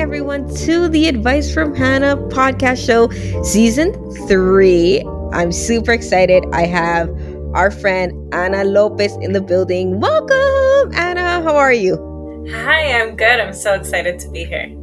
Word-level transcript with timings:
Everyone, 0.00 0.48
to 0.54 0.88
the 0.88 1.08
Advice 1.08 1.52
from 1.52 1.74
Hannah 1.74 2.16
podcast 2.16 2.86
show, 2.86 3.10
season 3.44 3.92
three. 4.26 5.04
I'm 5.34 5.52
super 5.52 5.92
excited. 5.92 6.42
I 6.54 6.64
have 6.64 7.10
our 7.52 7.70
friend 7.70 8.34
Anna 8.34 8.64
Lopez 8.64 9.14
in 9.20 9.34
the 9.34 9.42
building. 9.42 10.00
Welcome, 10.00 10.94
Anna. 10.94 11.42
How 11.42 11.54
are 11.54 11.74
you? 11.74 11.96
Hi, 12.50 12.98
I'm 12.98 13.14
good. 13.14 13.40
I'm 13.40 13.52
so 13.52 13.74
excited 13.74 14.18
to 14.20 14.30
be 14.30 14.44
here. 14.44 14.74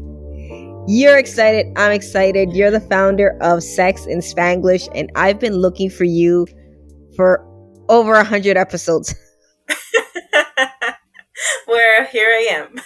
You're 0.87 1.17
excited. 1.17 1.65
I'm 1.75 1.93
excited. 1.93 2.53
You're 2.53 2.69
the 2.69 2.79
founder 2.79 3.39
of 3.41 3.63
Sex 3.63 4.05
and 4.05 4.21
Spanglish, 4.21 4.87
and 4.93 5.11
I've 5.15 5.39
been 5.39 5.55
looking 5.55 5.89
for 5.89 6.03
you 6.03 6.45
for 7.15 7.43
over 7.89 8.13
a 8.13 8.23
hundred 8.23 8.55
episodes. 8.55 9.15
Where 11.67 12.05
here 12.05 12.29
I 12.29 12.47
am. 12.51 12.81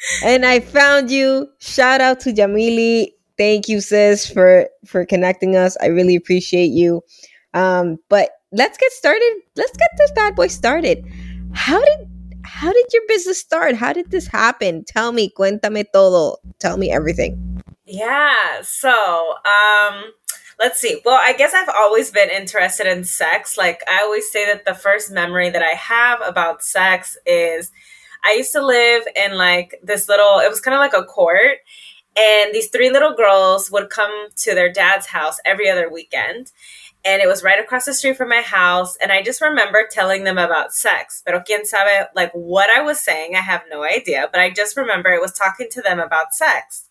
and 0.24 0.44
I 0.44 0.60
found 0.60 1.10
you. 1.10 1.48
Shout 1.58 2.00
out 2.00 2.20
to 2.20 2.32
Jamili. 2.32 3.08
Thank 3.36 3.68
you, 3.68 3.80
sis, 3.80 4.30
for 4.30 4.68
for 4.86 5.04
connecting 5.04 5.56
us. 5.56 5.76
I 5.80 5.86
really 5.86 6.14
appreciate 6.14 6.70
you. 6.70 7.02
Um, 7.54 7.98
but 8.08 8.30
let's 8.52 8.78
get 8.78 8.92
started. 8.92 9.40
Let's 9.56 9.76
get 9.76 9.90
this 9.96 10.12
bad 10.12 10.36
boy 10.36 10.48
started. 10.48 11.04
How 11.52 11.82
did 11.84 12.08
how 12.44 12.72
did 12.72 12.86
your 12.92 13.02
business 13.08 13.40
start? 13.40 13.74
How 13.74 13.92
did 13.92 14.10
this 14.10 14.26
happen? 14.26 14.84
Tell 14.84 15.12
me, 15.12 15.32
cuéntame 15.36 15.84
todo. 15.92 16.36
Tell 16.58 16.76
me 16.76 16.90
everything. 16.92 17.62
Yeah. 17.86 18.60
So, 18.62 18.90
um, 18.90 20.12
let's 20.58 20.80
see. 20.80 21.00
Well, 21.04 21.20
I 21.22 21.32
guess 21.32 21.54
I've 21.54 21.68
always 21.74 22.10
been 22.10 22.30
interested 22.30 22.86
in 22.86 23.04
sex. 23.04 23.56
Like 23.56 23.82
I 23.88 24.02
always 24.02 24.30
say 24.30 24.46
that 24.46 24.64
the 24.64 24.74
first 24.74 25.10
memory 25.10 25.50
that 25.50 25.62
I 25.62 25.74
have 25.74 26.20
about 26.24 26.62
sex 26.62 27.16
is 27.26 27.72
I 28.24 28.32
used 28.32 28.52
to 28.52 28.64
live 28.64 29.02
in 29.14 29.36
like 29.36 29.78
this 29.82 30.08
little, 30.08 30.38
it 30.38 30.48
was 30.48 30.60
kind 30.60 30.74
of 30.74 30.80
like 30.80 30.94
a 30.94 31.04
court. 31.04 31.58
And 32.16 32.54
these 32.54 32.68
three 32.68 32.90
little 32.90 33.14
girls 33.14 33.70
would 33.70 33.90
come 33.90 34.28
to 34.36 34.54
their 34.54 34.72
dad's 34.72 35.06
house 35.06 35.38
every 35.44 35.68
other 35.68 35.90
weekend. 35.92 36.52
And 37.04 37.20
it 37.20 37.28
was 37.28 37.42
right 37.42 37.62
across 37.62 37.84
the 37.84 37.92
street 37.92 38.16
from 38.16 38.30
my 38.30 38.40
house. 38.40 38.96
And 39.02 39.12
I 39.12 39.22
just 39.22 39.42
remember 39.42 39.86
telling 39.90 40.24
them 40.24 40.38
about 40.38 40.72
sex. 40.72 41.22
Pero 41.26 41.40
quien 41.40 41.66
sabe, 41.66 42.06
like 42.14 42.32
what 42.32 42.70
I 42.70 42.80
was 42.80 43.00
saying, 43.00 43.34
I 43.36 43.40
have 43.40 43.62
no 43.68 43.84
idea. 43.84 44.28
But 44.32 44.40
I 44.40 44.50
just 44.50 44.76
remember 44.76 45.10
it 45.10 45.20
was 45.20 45.32
talking 45.32 45.68
to 45.72 45.82
them 45.82 46.00
about 46.00 46.32
sex. 46.32 46.88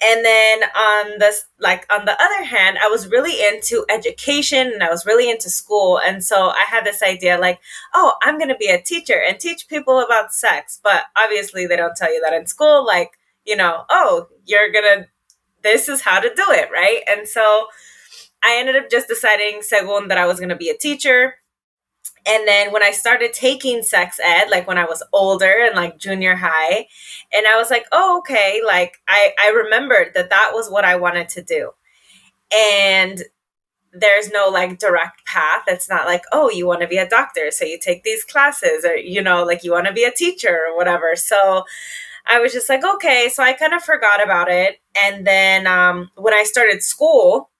And 0.00 0.24
then 0.24 0.62
on 0.62 1.18
this, 1.18 1.44
like 1.58 1.84
on 1.92 2.04
the 2.04 2.20
other 2.22 2.44
hand, 2.44 2.78
I 2.80 2.88
was 2.88 3.08
really 3.08 3.44
into 3.44 3.84
education 3.88 4.70
and 4.72 4.82
I 4.82 4.90
was 4.90 5.04
really 5.04 5.28
into 5.28 5.50
school. 5.50 5.98
And 5.98 6.22
so 6.22 6.50
I 6.50 6.64
had 6.68 6.84
this 6.84 7.02
idea 7.02 7.36
like, 7.38 7.60
oh, 7.94 8.14
I'm 8.22 8.38
going 8.38 8.48
to 8.48 8.56
be 8.56 8.68
a 8.68 8.80
teacher 8.80 9.20
and 9.28 9.40
teach 9.40 9.68
people 9.68 10.00
about 10.00 10.32
sex. 10.32 10.78
But 10.82 11.06
obviously 11.16 11.66
they 11.66 11.76
don't 11.76 11.96
tell 11.96 12.12
you 12.12 12.20
that 12.22 12.32
in 12.32 12.46
school. 12.46 12.86
Like, 12.86 13.18
you 13.44 13.56
know, 13.56 13.84
oh, 13.90 14.28
you're 14.44 14.70
going 14.70 14.84
to, 14.84 15.06
this 15.62 15.88
is 15.88 16.02
how 16.02 16.20
to 16.20 16.28
do 16.28 16.44
it. 16.48 16.70
Right. 16.72 17.02
And 17.08 17.28
so 17.28 17.66
I 18.44 18.56
ended 18.56 18.76
up 18.76 18.88
just 18.88 19.08
deciding, 19.08 19.62
según, 19.62 20.08
that 20.08 20.18
I 20.18 20.26
was 20.26 20.38
going 20.38 20.50
to 20.50 20.56
be 20.56 20.70
a 20.70 20.76
teacher 20.76 21.34
and 22.26 22.46
then 22.46 22.72
when 22.72 22.82
I 22.82 22.90
started 22.90 23.32
taking 23.32 23.82
sex 23.82 24.20
ed, 24.22 24.50
like 24.50 24.66
when 24.66 24.78
I 24.78 24.84
was 24.84 25.02
older 25.12 25.64
and 25.64 25.74
like 25.74 25.98
junior 25.98 26.34
high, 26.36 26.86
and 27.32 27.46
I 27.46 27.56
was 27.56 27.70
like, 27.70 27.86
oh, 27.90 28.18
okay, 28.18 28.60
like 28.66 29.00
I, 29.08 29.32
I 29.40 29.50
remembered 29.50 30.12
that 30.14 30.30
that 30.30 30.50
was 30.52 30.68
what 30.70 30.84
I 30.84 30.96
wanted 30.96 31.28
to 31.30 31.42
do. 31.42 31.70
And 32.54 33.22
there's 33.92 34.30
no 34.30 34.48
like 34.48 34.78
direct 34.78 35.24
path. 35.26 35.62
It's 35.66 35.88
not 35.88 36.06
like, 36.06 36.22
oh, 36.32 36.50
you 36.50 36.66
want 36.66 36.82
to 36.82 36.86
be 36.88 36.98
a 36.98 37.08
doctor, 37.08 37.50
so 37.50 37.64
you 37.64 37.78
take 37.78 38.04
these 38.04 38.24
classes, 38.24 38.84
or 38.84 38.96
you 38.96 39.22
know, 39.22 39.44
like 39.44 39.64
you 39.64 39.72
want 39.72 39.86
to 39.86 39.92
be 39.92 40.04
a 40.04 40.12
teacher 40.12 40.58
or 40.68 40.76
whatever. 40.76 41.16
So 41.16 41.64
I 42.26 42.40
was 42.40 42.52
just 42.52 42.68
like, 42.68 42.84
okay. 42.84 43.30
So 43.32 43.42
I 43.42 43.54
kind 43.54 43.72
of 43.72 43.82
forgot 43.82 44.22
about 44.22 44.50
it. 44.50 44.80
And 45.02 45.26
then 45.26 45.66
um, 45.66 46.10
when 46.16 46.34
I 46.34 46.44
started 46.44 46.82
school, 46.82 47.50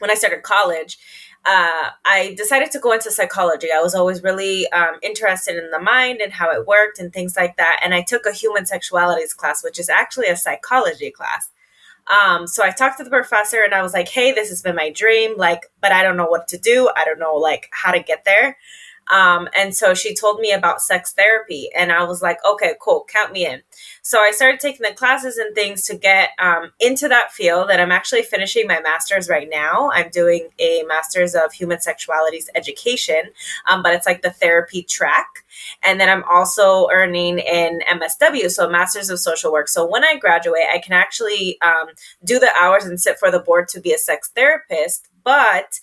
when 0.00 0.10
I 0.10 0.14
started 0.14 0.42
college, 0.42 0.98
uh, 1.44 1.90
I 2.04 2.34
decided 2.36 2.70
to 2.72 2.78
go 2.78 2.92
into 2.92 3.10
psychology. 3.10 3.68
I 3.74 3.80
was 3.80 3.94
always 3.94 4.22
really 4.22 4.70
um, 4.70 4.98
interested 5.02 5.56
in 5.56 5.70
the 5.70 5.80
mind 5.80 6.20
and 6.20 6.32
how 6.32 6.50
it 6.52 6.66
worked 6.66 7.00
and 7.00 7.12
things 7.12 7.36
like 7.36 7.56
that. 7.56 7.80
And 7.82 7.94
I 7.94 8.02
took 8.02 8.26
a 8.26 8.32
human 8.32 8.64
sexualities 8.64 9.34
class, 9.36 9.64
which 9.64 9.80
is 9.80 9.88
actually 9.88 10.28
a 10.28 10.36
psychology 10.36 11.10
class. 11.10 11.50
Um, 12.06 12.46
so 12.46 12.64
I 12.64 12.70
talked 12.70 12.98
to 12.98 13.04
the 13.04 13.10
professor 13.10 13.62
and 13.64 13.74
I 13.74 13.82
was 13.82 13.92
like, 13.92 14.08
hey, 14.08 14.32
this 14.32 14.48
has 14.50 14.62
been 14.62 14.76
my 14.76 14.90
dream, 14.90 15.36
like, 15.36 15.66
but 15.80 15.92
I 15.92 16.02
don't 16.02 16.16
know 16.16 16.26
what 16.26 16.48
to 16.48 16.58
do. 16.58 16.90
I 16.96 17.04
don't 17.04 17.18
know, 17.18 17.34
like, 17.34 17.68
how 17.72 17.92
to 17.92 18.00
get 18.00 18.24
there. 18.24 18.56
Um, 19.10 19.48
and 19.56 19.74
so 19.74 19.94
she 19.94 20.14
told 20.14 20.40
me 20.40 20.52
about 20.52 20.80
sex 20.80 21.12
therapy, 21.12 21.68
and 21.76 21.92
I 21.92 22.04
was 22.04 22.22
like, 22.22 22.38
okay, 22.44 22.74
cool, 22.80 23.06
count 23.12 23.32
me 23.32 23.46
in. 23.46 23.62
So 24.02 24.20
I 24.20 24.30
started 24.30 24.60
taking 24.60 24.86
the 24.88 24.94
classes 24.94 25.36
and 25.36 25.54
things 25.54 25.82
to 25.84 25.96
get 25.96 26.30
um, 26.38 26.72
into 26.80 27.08
that 27.08 27.32
field. 27.32 27.70
And 27.70 27.80
I'm 27.80 27.92
actually 27.92 28.22
finishing 28.22 28.66
my 28.66 28.80
master's 28.80 29.28
right 29.28 29.48
now. 29.50 29.90
I'm 29.92 30.10
doing 30.10 30.48
a 30.58 30.82
master's 30.88 31.34
of 31.34 31.52
human 31.52 31.78
sexualities 31.78 32.46
education, 32.54 33.22
um, 33.68 33.82
but 33.82 33.94
it's 33.94 34.06
like 34.06 34.22
the 34.22 34.30
therapy 34.30 34.82
track. 34.82 35.44
And 35.82 36.00
then 36.00 36.08
I'm 36.08 36.24
also 36.24 36.88
earning 36.90 37.40
an 37.40 37.80
MSW, 37.90 38.50
so 38.50 38.66
a 38.66 38.70
Master's 38.70 39.10
of 39.10 39.18
Social 39.18 39.52
Work. 39.52 39.68
So 39.68 39.88
when 39.88 40.04
I 40.04 40.16
graduate, 40.16 40.64
I 40.72 40.78
can 40.78 40.92
actually 40.92 41.60
um, 41.60 41.88
do 42.24 42.38
the 42.38 42.50
hours 42.60 42.84
and 42.84 43.00
sit 43.00 43.18
for 43.18 43.30
the 43.30 43.40
board 43.40 43.68
to 43.68 43.80
be 43.80 43.92
a 43.92 43.98
sex 43.98 44.30
therapist. 44.34 45.08
But 45.24 45.80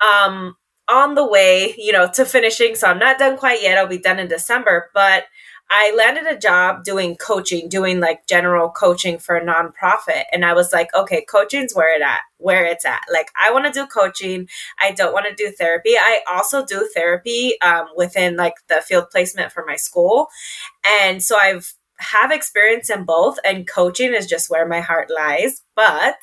um, 0.00 0.56
on 0.88 1.14
the 1.14 1.26
way, 1.26 1.74
you 1.78 1.92
know, 1.92 2.08
to 2.12 2.24
finishing. 2.24 2.74
So 2.74 2.88
I'm 2.88 2.98
not 2.98 3.18
done 3.18 3.36
quite 3.36 3.62
yet. 3.62 3.78
I'll 3.78 3.86
be 3.86 3.98
done 3.98 4.18
in 4.18 4.28
December, 4.28 4.90
but 4.94 5.24
I 5.70 5.94
landed 5.96 6.26
a 6.26 6.38
job 6.38 6.84
doing 6.84 7.16
coaching, 7.16 7.68
doing 7.68 7.98
like 7.98 8.26
general 8.26 8.68
coaching 8.68 9.18
for 9.18 9.36
a 9.36 9.44
nonprofit. 9.44 10.24
And 10.30 10.44
I 10.44 10.52
was 10.52 10.70
like, 10.70 10.94
okay, 10.94 11.24
coaching's 11.24 11.74
where 11.74 11.96
it 11.96 12.02
at, 12.02 12.20
where 12.36 12.66
it's 12.66 12.84
at. 12.84 13.00
Like 13.10 13.30
I 13.40 13.50
want 13.52 13.64
to 13.64 13.72
do 13.72 13.86
coaching. 13.86 14.48
I 14.78 14.92
don't 14.92 15.14
want 15.14 15.26
to 15.26 15.34
do 15.34 15.50
therapy. 15.50 15.92
I 15.98 16.20
also 16.30 16.64
do 16.66 16.90
therapy 16.94 17.58
um, 17.62 17.86
within 17.96 18.36
like 18.36 18.54
the 18.68 18.82
field 18.82 19.06
placement 19.10 19.50
for 19.50 19.64
my 19.66 19.76
school. 19.76 20.28
And 20.84 21.22
so 21.22 21.38
I've 21.38 21.72
have 21.98 22.32
experience 22.32 22.90
in 22.90 23.04
both 23.04 23.38
and 23.44 23.68
coaching 23.68 24.12
is 24.12 24.26
just 24.26 24.50
where 24.50 24.66
my 24.66 24.80
heart 24.80 25.08
lies. 25.08 25.62
But 25.76 26.18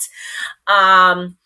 um 0.68 1.38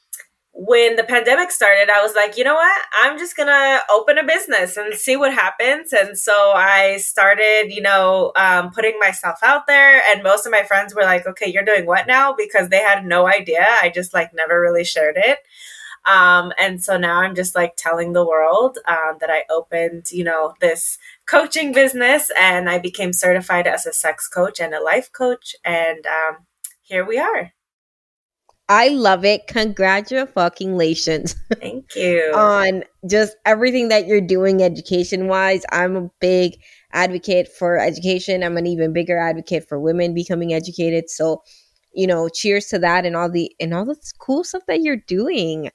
when 0.55 0.95
the 0.95 1.03
pandemic 1.03 1.51
started, 1.51 1.89
I 1.89 2.03
was 2.03 2.13
like, 2.15 2.37
you 2.37 2.43
know 2.43 2.53
what? 2.53 2.81
I'm 3.01 3.17
just 3.17 3.35
going 3.35 3.47
to 3.47 3.81
open 3.89 4.19
a 4.19 4.23
business 4.23 4.77
and 4.77 4.93
see 4.93 5.17
what 5.17 5.33
happens. 5.33 5.91
And 5.91 6.17
so 6.17 6.51
I 6.55 6.97
started, 6.97 7.69
you 7.69 7.81
know, 7.81 8.31
um, 8.35 8.69
putting 8.71 8.99
myself 8.99 9.39
out 9.41 9.65
there. 9.65 10.01
And 10.07 10.21
most 10.21 10.45
of 10.45 10.51
my 10.51 10.61
friends 10.61 10.93
were 10.93 11.01
like, 11.01 11.25
okay, 11.25 11.51
you're 11.51 11.65
doing 11.65 11.87
what 11.87 12.05
now? 12.05 12.33
Because 12.37 12.69
they 12.69 12.77
had 12.77 13.03
no 13.03 13.27
idea. 13.27 13.65
I 13.81 13.89
just 13.89 14.13
like 14.13 14.31
never 14.33 14.61
really 14.61 14.83
shared 14.83 15.17
it. 15.17 15.39
Um, 16.05 16.51
and 16.59 16.83
so 16.83 16.97
now 16.97 17.21
I'm 17.21 17.33
just 17.33 17.55
like 17.55 17.73
telling 17.75 18.13
the 18.13 18.25
world 18.25 18.77
um, 18.87 19.17
that 19.21 19.31
I 19.31 19.45
opened, 19.49 20.11
you 20.11 20.23
know, 20.23 20.53
this 20.61 20.99
coaching 21.25 21.73
business 21.73 22.29
and 22.37 22.69
I 22.69 22.77
became 22.77 23.13
certified 23.13 23.65
as 23.65 23.87
a 23.87 23.93
sex 23.93 24.27
coach 24.27 24.59
and 24.59 24.75
a 24.75 24.83
life 24.83 25.11
coach. 25.11 25.55
And 25.65 26.05
um, 26.05 26.45
here 26.83 27.05
we 27.05 27.17
are. 27.17 27.53
I 28.69 28.89
love 28.89 29.25
it. 29.25 29.47
Congratulations. 29.47 31.35
Thank 31.59 31.95
you. 31.95 32.31
on 32.33 32.83
just 33.09 33.35
everything 33.45 33.89
that 33.89 34.07
you're 34.07 34.21
doing 34.21 34.63
education 34.63 35.27
wise. 35.27 35.63
I'm 35.71 35.95
a 35.95 36.09
big 36.19 36.55
advocate 36.91 37.49
for 37.49 37.77
education. 37.77 38.43
I'm 38.43 38.57
an 38.57 38.65
even 38.65 38.93
bigger 38.93 39.17
advocate 39.17 39.67
for 39.67 39.79
women 39.79 40.13
becoming 40.13 40.53
educated. 40.53 41.09
So 41.09 41.43
you 41.93 42.07
know, 42.07 42.27
cheers 42.27 42.65
to 42.67 42.79
that 42.79 43.05
and 43.05 43.15
all 43.15 43.29
the 43.29 43.55
and 43.59 43.73
all 43.73 43.85
the 43.85 43.95
cool 44.19 44.43
stuff 44.43 44.63
that 44.67 44.81
you're 44.81 44.97
doing. 44.97 45.69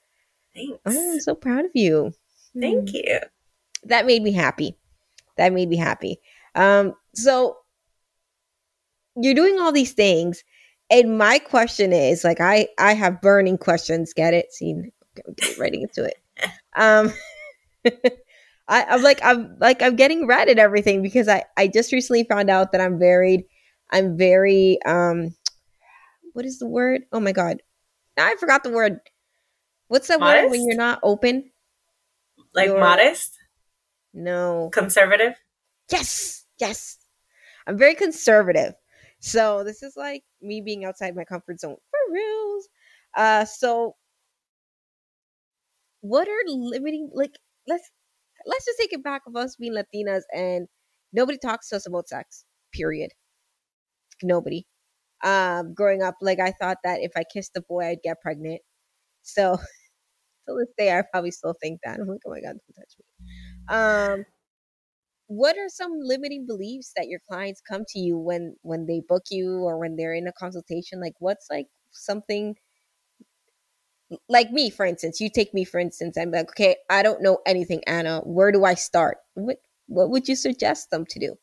Thanks. 0.54 0.80
I'm 0.84 1.20
so 1.20 1.34
proud 1.34 1.64
of 1.64 1.70
you. 1.74 2.12
Thank 2.58 2.92
you. 2.92 3.20
That 3.84 4.06
made 4.06 4.22
me 4.22 4.32
happy. 4.32 4.76
That 5.36 5.52
made 5.52 5.68
me 5.68 5.76
happy. 5.76 6.18
Um, 6.54 6.94
so 7.14 7.58
you're 9.16 9.34
doing 9.34 9.60
all 9.60 9.72
these 9.72 9.92
things, 9.92 10.42
and 10.90 11.18
my 11.18 11.38
question 11.38 11.92
is 11.92 12.24
like 12.24 12.40
I 12.40 12.68
I 12.78 12.94
have 12.94 13.20
burning 13.20 13.58
questions. 13.58 14.12
Get 14.12 14.34
it? 14.34 14.52
See, 14.52 14.74
writing 15.58 15.82
into 15.82 16.04
it. 16.04 16.14
Um, 16.76 17.12
I, 18.68 18.84
I'm 18.84 19.02
like 19.02 19.20
I'm 19.22 19.56
like 19.60 19.82
I'm 19.82 19.96
getting 19.96 20.26
red 20.26 20.48
at 20.48 20.58
everything 20.58 21.02
because 21.02 21.28
I 21.28 21.44
I 21.56 21.68
just 21.68 21.92
recently 21.92 22.24
found 22.24 22.50
out 22.50 22.72
that 22.72 22.80
I'm 22.80 22.98
very 22.98 23.46
I'm 23.90 24.16
very 24.16 24.78
um 24.84 25.34
what 26.34 26.44
is 26.44 26.58
the 26.58 26.66
word? 26.68 27.02
Oh 27.12 27.20
my 27.20 27.32
god. 27.32 27.62
I 28.16 28.34
forgot 28.38 28.62
the 28.64 28.70
word. 28.70 29.00
What's 29.88 30.08
that 30.08 30.20
Modest? 30.20 30.44
word 30.44 30.50
when 30.50 30.66
you're 30.66 30.76
not 30.76 31.00
open? 31.02 31.50
Like 32.54 32.66
You're- 32.68 32.80
modest, 32.80 33.36
No. 34.12 34.70
conservative. 34.72 35.34
Yes. 35.90 36.44
Yes. 36.58 36.98
I'm 37.66 37.78
very 37.78 37.94
conservative. 37.94 38.74
So 39.20 39.64
this 39.64 39.82
is 39.82 39.94
like 39.96 40.22
me 40.40 40.60
being 40.60 40.84
outside 40.84 41.14
my 41.16 41.24
comfort 41.24 41.60
zone 41.60 41.76
for 41.90 42.12
reals. 42.12 42.68
Uh 43.16 43.44
so 43.44 43.96
what 46.00 46.28
are 46.28 46.42
limiting 46.46 47.10
like 47.12 47.32
let's 47.66 47.90
let's 48.46 48.64
just 48.64 48.78
take 48.78 48.92
it 48.92 49.02
back 49.02 49.22
of 49.26 49.36
us 49.36 49.56
being 49.56 49.74
Latinas 49.74 50.22
and 50.34 50.68
nobody 51.12 51.38
talks 51.38 51.68
to 51.70 51.76
us 51.76 51.86
about 51.86 52.08
sex. 52.08 52.44
Period. 52.72 53.10
Nobody. 54.22 54.66
Um 55.24 55.74
growing 55.74 56.02
up, 56.02 56.16
like 56.20 56.40
I 56.40 56.52
thought 56.52 56.78
that 56.84 57.00
if 57.00 57.12
I 57.16 57.24
kissed 57.32 57.56
a 57.56 57.62
boy 57.62 57.86
I'd 57.86 58.02
get 58.04 58.20
pregnant. 58.22 58.60
So 59.22 59.56
to 60.48 60.56
this 60.58 60.72
day 60.78 60.96
I 60.96 61.02
probably 61.12 61.32
still 61.32 61.54
think 61.60 61.80
that. 61.84 61.98
I'm 62.00 62.08
like, 62.08 62.20
oh 62.26 62.30
my 62.30 62.40
god, 62.40 62.56
don't 62.56 62.76
touch 62.76 62.94
me. 62.98 63.04
Um 63.68 64.24
what 65.28 65.56
are 65.58 65.68
some 65.68 65.92
limiting 66.00 66.46
beliefs 66.46 66.92
that 66.96 67.08
your 67.08 67.20
clients 67.30 67.60
come 67.60 67.84
to 67.88 68.00
you 68.00 68.18
when 68.18 68.56
when 68.62 68.86
they 68.86 69.02
book 69.08 69.24
you 69.30 69.60
or 69.60 69.78
when 69.78 69.96
they're 69.96 70.14
in 70.14 70.26
a 70.28 70.32
consultation? 70.32 71.00
Like 71.00 71.14
what's 71.20 71.46
like 71.50 71.68
something 71.92 72.56
like 74.28 74.50
me 74.50 74.70
for 74.70 74.86
instance 74.86 75.20
you 75.20 75.28
take 75.28 75.52
me 75.52 75.64
for 75.64 75.78
instance 75.78 76.16
i'm 76.16 76.30
like 76.30 76.48
okay 76.48 76.76
i 76.88 77.02
don't 77.02 77.22
know 77.22 77.38
anything 77.46 77.82
anna 77.86 78.20
where 78.24 78.50
do 78.52 78.64
i 78.64 78.74
start? 78.74 79.18
What 79.34 79.58
what 79.86 80.10
would 80.10 80.28
you 80.28 80.36
suggest 80.36 80.90
them 80.90 81.04
to 81.06 81.18
do 81.18 81.36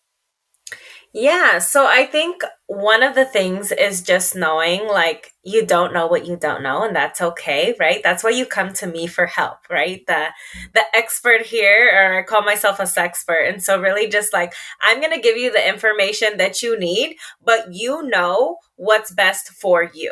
Yeah, 1.17 1.59
so 1.59 1.87
I 1.87 2.05
think 2.05 2.41
one 2.67 3.01
of 3.01 3.15
the 3.15 3.23
things 3.23 3.71
is 3.71 4.01
just 4.01 4.35
knowing 4.35 4.85
like 4.85 5.31
you 5.45 5.65
don't 5.65 5.93
know 5.93 6.07
what 6.07 6.25
you 6.27 6.35
don't 6.35 6.61
know 6.61 6.83
and 6.83 6.93
that's 6.93 7.21
okay, 7.21 7.73
right? 7.79 8.01
That's 8.03 8.21
why 8.21 8.31
you 8.31 8.45
come 8.45 8.73
to 8.73 8.87
me 8.87 9.07
for 9.07 9.25
help, 9.25 9.59
right? 9.69 10.01
The 10.07 10.27
the 10.73 10.83
expert 10.93 11.43
here 11.45 11.89
or 11.93 12.19
I 12.19 12.23
call 12.23 12.41
myself 12.41 12.79
a 12.81 12.83
sexpert. 12.83 13.47
And 13.49 13.63
so 13.63 13.79
really 13.79 14.09
just 14.09 14.33
like 14.33 14.53
I'm 14.81 14.99
going 14.99 15.13
to 15.13 15.21
give 15.21 15.37
you 15.37 15.53
the 15.53 15.65
information 15.67 16.35
that 16.37 16.61
you 16.61 16.77
need, 16.77 17.15
but 17.41 17.73
you 17.73 18.03
know 18.03 18.57
what's 18.75 19.11
best 19.13 19.49
for 19.53 19.89
you. 19.93 20.11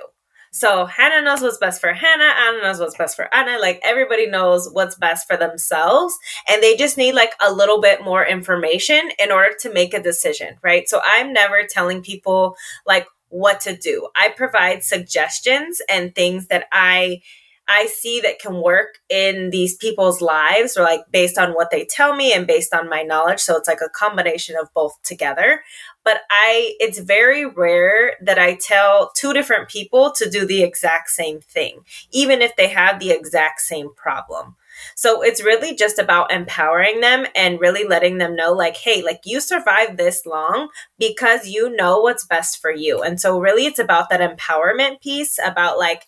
So 0.56 0.86
Hannah 0.86 1.24
knows 1.24 1.42
what's 1.42 1.58
best 1.58 1.82
for 1.82 1.94
Hannah, 1.94 2.32
Anna 2.38 2.62
knows 2.62 2.80
what's 2.80 2.96
best 2.96 3.16
for 3.16 3.34
Anna. 3.34 3.58
Like 3.60 3.80
everybody 3.84 4.28
knows 4.28 4.70
what's 4.72 4.96
best 4.96 5.26
for 5.28 5.36
themselves 5.36 6.16
and 6.48 6.62
they 6.62 6.78
just 6.78 6.96
need 6.96 7.16
like 7.16 7.34
a 7.42 7.52
little 7.52 7.82
bit 7.82 8.04
more 8.04 8.24
information 8.24 9.10
in 9.18 9.32
order 9.32 9.56
to 9.62 9.74
make 9.74 9.96
a 9.96 10.02
decision, 10.02 10.58
right? 10.62 10.88
So 10.88 11.02
I'm 11.04 11.34
never 11.34 11.64
telling 11.68 12.04
people 12.04 12.56
like 12.86 13.08
what 13.30 13.62
to 13.62 13.76
do. 13.76 14.08
I 14.16 14.30
provide 14.30 14.84
suggestions 14.84 15.82
and 15.90 16.14
things 16.14 16.46
that 16.48 16.66
I 16.72 17.22
I 17.68 17.88
see 17.88 18.20
that 18.22 18.40
can 18.40 18.62
work 18.62 19.00
in 19.10 19.50
these 19.50 19.76
people's 19.76 20.22
lives 20.22 20.76
or 20.76 20.84
like 20.84 21.02
based 21.12 21.38
on 21.38 21.52
what 21.54 21.72
they 21.72 21.86
tell 21.86 22.16
me 22.16 22.34
and 22.34 22.46
based 22.46 22.74
on 22.74 22.90
my 22.90 23.04
knowledge. 23.04 23.40
So 23.40 23.56
it's 23.56 23.68
like 23.68 23.82
a 23.82 23.90
combination 23.90 24.56
of 24.62 24.74
both 24.74 25.02
together. 25.04 25.62
But 26.04 26.22
I 26.30 26.76
it's 26.80 27.00
very 27.00 27.46
rare 27.46 28.14
that 28.22 28.38
I 28.38 28.56
tell 28.56 29.12
two 29.16 29.34
different 29.34 29.70
people 29.70 30.12
to 30.18 30.30
do 30.30 30.46
the 30.46 30.64
exact 30.64 31.10
same 31.10 31.40
thing, 31.40 31.82
even 32.12 32.42
if 32.42 32.56
they 32.56 32.68
have 32.68 33.00
the 33.00 33.12
exact 33.12 33.62
same 33.62 33.94
problem. 33.96 34.56
So 34.96 35.22
it's 35.22 35.44
really 35.44 35.76
just 35.76 36.00
about 36.00 36.32
empowering 36.32 37.00
them 37.00 37.26
and 37.36 37.60
really 37.60 37.88
letting 37.88 38.18
them 38.18 38.36
know, 38.36 38.54
like, 38.54 38.76
hey, 38.76 39.04
like 39.04 39.22
you 39.26 39.40
survived 39.40 39.98
this 39.98 40.26
long 40.26 40.70
because 40.98 41.48
you 41.48 41.76
know 41.76 42.00
what's 42.00 42.26
best 42.26 42.60
for 42.60 42.72
you. 42.72 43.02
And 43.02 43.20
so, 43.20 43.40
really, 43.40 43.66
it's 43.66 43.80
about 43.80 44.10
that 44.10 44.20
empowerment 44.38 45.02
piece 45.02 45.40
about 45.44 45.78
like 45.78 46.04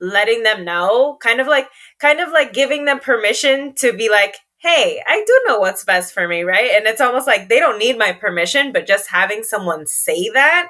letting 0.00 0.42
them 0.42 0.64
know, 0.64 1.16
kind 1.22 1.40
of 1.40 1.46
like, 1.46 1.68
kind 1.98 2.20
of 2.20 2.30
like 2.30 2.52
giving 2.52 2.84
them 2.84 3.00
permission 3.00 3.74
to 3.76 3.92
be 3.92 4.08
like, 4.10 4.36
hey, 4.58 5.02
I 5.06 5.22
do 5.26 5.42
know 5.46 5.58
what's 5.58 5.84
best 5.84 6.12
for 6.12 6.26
me, 6.26 6.42
right? 6.42 6.72
And 6.74 6.86
it's 6.86 7.00
almost 7.00 7.26
like 7.26 7.48
they 7.48 7.60
don't 7.60 7.78
need 7.78 7.96
my 7.98 8.12
permission, 8.12 8.72
but 8.72 8.86
just 8.86 9.08
having 9.10 9.44
someone 9.44 9.86
say 9.86 10.30
that 10.30 10.68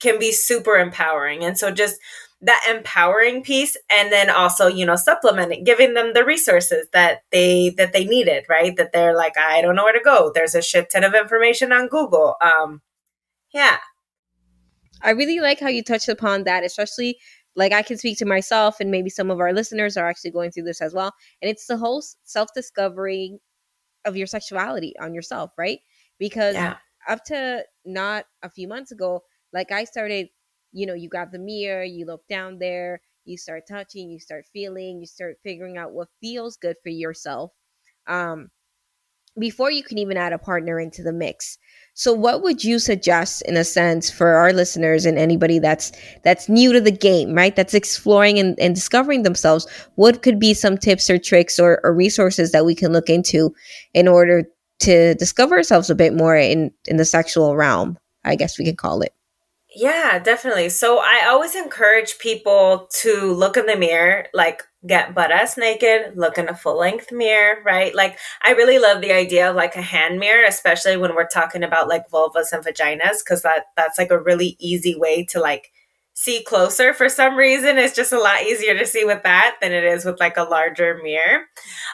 can 0.00 0.18
be 0.18 0.32
super 0.32 0.76
empowering. 0.76 1.44
And 1.44 1.58
so, 1.58 1.70
just 1.70 2.00
that 2.42 2.62
empowering 2.68 3.42
piece 3.42 3.76
and 3.88 4.12
then 4.12 4.28
also 4.28 4.66
you 4.66 4.84
know 4.84 4.96
supplementing 4.96 5.64
giving 5.64 5.94
them 5.94 6.12
the 6.12 6.24
resources 6.24 6.86
that 6.92 7.22
they 7.32 7.70
that 7.70 7.94
they 7.94 8.04
needed 8.04 8.44
right 8.48 8.76
that 8.76 8.92
they're 8.92 9.16
like 9.16 9.38
i 9.38 9.62
don't 9.62 9.74
know 9.74 9.84
where 9.84 9.92
to 9.92 10.04
go 10.04 10.30
there's 10.34 10.54
a 10.54 10.60
shit 10.60 10.90
ton 10.92 11.02
of 11.02 11.14
information 11.14 11.72
on 11.72 11.88
google 11.88 12.34
um 12.42 12.82
yeah 13.54 13.78
i 15.00 15.10
really 15.10 15.40
like 15.40 15.58
how 15.58 15.68
you 15.68 15.82
touched 15.82 16.10
upon 16.10 16.44
that 16.44 16.62
especially 16.62 17.18
like 17.56 17.72
i 17.72 17.82
can 17.82 17.96
speak 17.98 18.18
to 18.18 18.26
myself 18.26 18.80
and 18.80 18.90
maybe 18.90 19.10
some 19.10 19.30
of 19.30 19.40
our 19.40 19.52
listeners 19.52 19.96
are 19.96 20.08
actually 20.08 20.30
going 20.30 20.50
through 20.50 20.64
this 20.64 20.80
as 20.82 20.94
well. 20.94 21.12
And 21.42 21.50
it's 21.50 21.66
the 21.66 21.76
whole 21.76 22.02
self-discovery 22.24 23.38
of 24.04 24.16
your 24.16 24.26
sexuality 24.26 24.94
on 25.00 25.14
yourself 25.14 25.52
right? 25.58 25.80
Because 26.18 26.54
yeah. 26.54 26.76
up 27.08 27.24
to 27.26 27.64
not 27.84 28.24
a 28.42 28.50
few 28.50 28.68
months 28.68 28.92
ago 28.92 29.22
like 29.52 29.70
i 29.72 29.84
started 29.84 30.28
you 30.72 30.86
know 30.86 30.94
you 30.94 31.08
grab 31.08 31.30
the 31.32 31.38
mirror 31.38 31.84
you 31.84 32.04
look 32.06 32.26
down 32.28 32.58
there 32.58 33.00
you 33.24 33.36
start 33.36 33.64
touching 33.68 34.10
you 34.10 34.18
start 34.20 34.44
feeling 34.52 35.00
you 35.00 35.06
start 35.06 35.36
figuring 35.42 35.78
out 35.78 35.92
what 35.92 36.08
feels 36.20 36.56
good 36.56 36.76
for 36.82 36.90
yourself. 36.90 37.52
Um 38.06 38.50
before 39.38 39.70
you 39.70 39.82
can 39.82 39.98
even 39.98 40.16
add 40.16 40.32
a 40.32 40.38
partner 40.38 40.80
into 40.80 41.02
the 41.02 41.12
mix. 41.12 41.58
So 41.94 42.12
what 42.12 42.42
would 42.42 42.62
you 42.62 42.78
suggest 42.78 43.42
in 43.42 43.56
a 43.56 43.64
sense 43.64 44.10
for 44.10 44.28
our 44.28 44.52
listeners 44.52 45.06
and 45.06 45.18
anybody 45.18 45.58
that's 45.58 45.92
that's 46.24 46.48
new 46.48 46.72
to 46.72 46.80
the 46.80 46.90
game 46.90 47.34
right? 47.34 47.56
That's 47.56 47.72
exploring 47.72 48.38
and, 48.38 48.58
and 48.60 48.74
discovering 48.74 49.22
themselves. 49.22 49.66
What 49.94 50.22
could 50.22 50.38
be 50.38 50.52
some 50.52 50.76
tips 50.76 51.08
or 51.08 51.18
tricks 51.18 51.58
or, 51.58 51.80
or 51.84 51.94
resources 51.94 52.52
that 52.52 52.66
we 52.66 52.74
can 52.74 52.92
look 52.92 53.08
into 53.08 53.54
in 53.94 54.08
order 54.08 54.44
to 54.80 55.14
discover 55.14 55.56
ourselves 55.56 55.90
a 55.90 55.94
bit 55.94 56.14
more 56.14 56.36
in 56.36 56.70
in 56.86 56.96
the 56.96 57.04
sexual 57.04 57.56
realm 57.56 57.98
i 58.24 58.36
guess 58.36 58.58
we 58.58 58.64
can 58.64 58.76
call 58.76 59.00
it 59.00 59.12
Yeah, 59.78 60.18
definitely. 60.18 60.70
So 60.70 60.98
I 61.00 61.26
always 61.28 61.54
encourage 61.54 62.18
people 62.18 62.88
to 63.02 63.32
look 63.32 63.58
in 63.58 63.66
the 63.66 63.76
mirror, 63.76 64.26
like 64.32 64.62
get 64.86 65.14
butt 65.14 65.30
ass 65.30 65.58
naked, 65.58 66.16
look 66.16 66.38
in 66.38 66.48
a 66.48 66.56
full 66.56 66.78
length 66.78 67.12
mirror, 67.12 67.58
right? 67.64 67.94
Like 67.94 68.18
I 68.42 68.52
really 68.52 68.78
love 68.78 69.02
the 69.02 69.12
idea 69.12 69.50
of 69.50 69.56
like 69.56 69.76
a 69.76 69.82
hand 69.82 70.18
mirror, 70.18 70.44
especially 70.46 70.96
when 70.96 71.14
we're 71.14 71.26
talking 71.28 71.62
about 71.62 71.88
like 71.88 72.08
vulvas 72.08 72.52
and 72.52 72.64
vaginas, 72.64 73.18
because 73.22 73.42
that 73.42 73.66
that's 73.76 73.98
like 73.98 74.10
a 74.10 74.18
really 74.22 74.56
easy 74.58 74.94
way 74.96 75.24
to 75.26 75.40
like 75.40 75.70
see 76.18 76.42
closer 76.42 76.94
for 76.94 77.10
some 77.10 77.36
reason. 77.36 77.76
It's 77.76 77.94
just 77.94 78.10
a 78.10 78.18
lot 78.18 78.42
easier 78.42 78.76
to 78.76 78.86
see 78.86 79.04
with 79.04 79.22
that 79.24 79.56
than 79.60 79.72
it 79.72 79.84
is 79.84 80.06
with 80.06 80.18
like 80.18 80.38
a 80.38 80.44
larger 80.44 80.98
mirror. 81.02 81.44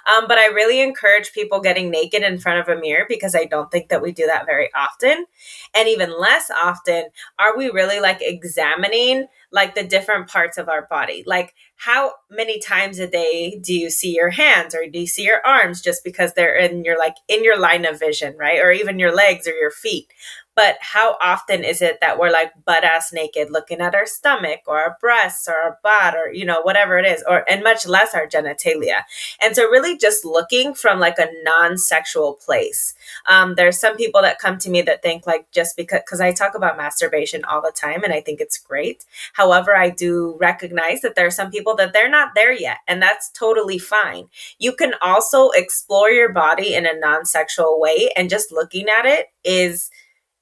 Um, 0.06 0.26
but 0.28 0.38
I 0.38 0.46
really 0.46 0.80
encourage 0.80 1.32
people 1.32 1.60
getting 1.60 1.90
naked 1.90 2.22
in 2.22 2.38
front 2.38 2.60
of 2.60 2.68
a 2.68 2.80
mirror 2.80 3.04
because 3.08 3.34
I 3.34 3.46
don't 3.46 3.68
think 3.72 3.88
that 3.88 4.00
we 4.00 4.12
do 4.12 4.26
that 4.26 4.46
very 4.46 4.70
often. 4.74 5.26
And 5.74 5.88
even 5.88 6.16
less 6.16 6.52
often 6.52 7.06
are 7.40 7.56
we 7.58 7.70
really 7.70 7.98
like 7.98 8.18
examining 8.20 9.26
like 9.50 9.74
the 9.74 9.84
different 9.84 10.28
parts 10.28 10.56
of 10.56 10.68
our 10.68 10.86
body. 10.86 11.24
Like 11.26 11.52
how 11.74 12.12
many 12.30 12.60
times 12.60 13.00
a 13.00 13.08
day 13.08 13.58
do 13.60 13.74
you 13.74 13.90
see 13.90 14.14
your 14.14 14.30
hands 14.30 14.72
or 14.72 14.88
do 14.88 15.00
you 15.00 15.06
see 15.06 15.24
your 15.24 15.44
arms 15.44 15.82
just 15.82 16.04
because 16.04 16.32
they're 16.32 16.56
in 16.56 16.84
your 16.84 16.96
like 16.96 17.16
in 17.28 17.42
your 17.42 17.58
line 17.58 17.84
of 17.84 17.98
vision, 17.98 18.36
right? 18.38 18.60
Or 18.60 18.70
even 18.70 19.00
your 19.00 19.14
legs 19.14 19.48
or 19.48 19.52
your 19.52 19.72
feet. 19.72 20.06
But 20.54 20.76
how 20.80 21.16
often 21.22 21.64
is 21.64 21.80
it 21.80 21.98
that 22.00 22.18
we're 22.18 22.30
like 22.30 22.52
butt 22.64 22.84
ass 22.84 23.12
naked 23.12 23.50
looking 23.50 23.80
at 23.80 23.94
our 23.94 24.06
stomach 24.06 24.60
or 24.66 24.78
our 24.78 24.96
breasts 25.00 25.48
or 25.48 25.54
our 25.54 25.78
butt 25.82 26.14
or, 26.14 26.32
you 26.32 26.44
know, 26.44 26.60
whatever 26.62 26.98
it 26.98 27.06
is, 27.06 27.24
or, 27.28 27.48
and 27.50 27.62
much 27.62 27.86
less 27.86 28.14
our 28.14 28.26
genitalia. 28.26 29.02
And 29.40 29.56
so 29.56 29.68
really 29.68 29.96
just 29.96 30.24
looking 30.24 30.74
from 30.74 30.98
like 31.00 31.18
a 31.18 31.28
non 31.42 31.78
sexual 31.78 32.34
place. 32.34 32.94
Um, 33.26 33.54
there's 33.54 33.78
some 33.78 33.96
people 33.96 34.22
that 34.22 34.38
come 34.38 34.58
to 34.58 34.70
me 34.70 34.82
that 34.82 35.02
think 35.02 35.26
like 35.26 35.50
just 35.50 35.76
because, 35.76 36.00
because 36.00 36.20
I 36.20 36.32
talk 36.32 36.54
about 36.54 36.76
masturbation 36.76 37.44
all 37.44 37.62
the 37.62 37.72
time 37.72 38.04
and 38.04 38.12
I 38.12 38.20
think 38.20 38.40
it's 38.40 38.58
great. 38.58 39.04
However, 39.32 39.76
I 39.76 39.90
do 39.90 40.36
recognize 40.38 41.00
that 41.00 41.14
there 41.14 41.26
are 41.26 41.30
some 41.30 41.50
people 41.50 41.76
that 41.76 41.92
they're 41.92 42.10
not 42.10 42.34
there 42.34 42.52
yet, 42.52 42.78
and 42.86 43.00
that's 43.00 43.30
totally 43.30 43.78
fine. 43.78 44.28
You 44.58 44.72
can 44.72 44.94
also 45.00 45.50
explore 45.50 46.10
your 46.10 46.32
body 46.32 46.74
in 46.74 46.86
a 46.86 46.98
non 46.98 47.24
sexual 47.24 47.80
way, 47.80 48.10
and 48.16 48.30
just 48.30 48.52
looking 48.52 48.86
at 48.88 49.06
it 49.06 49.26
is 49.44 49.90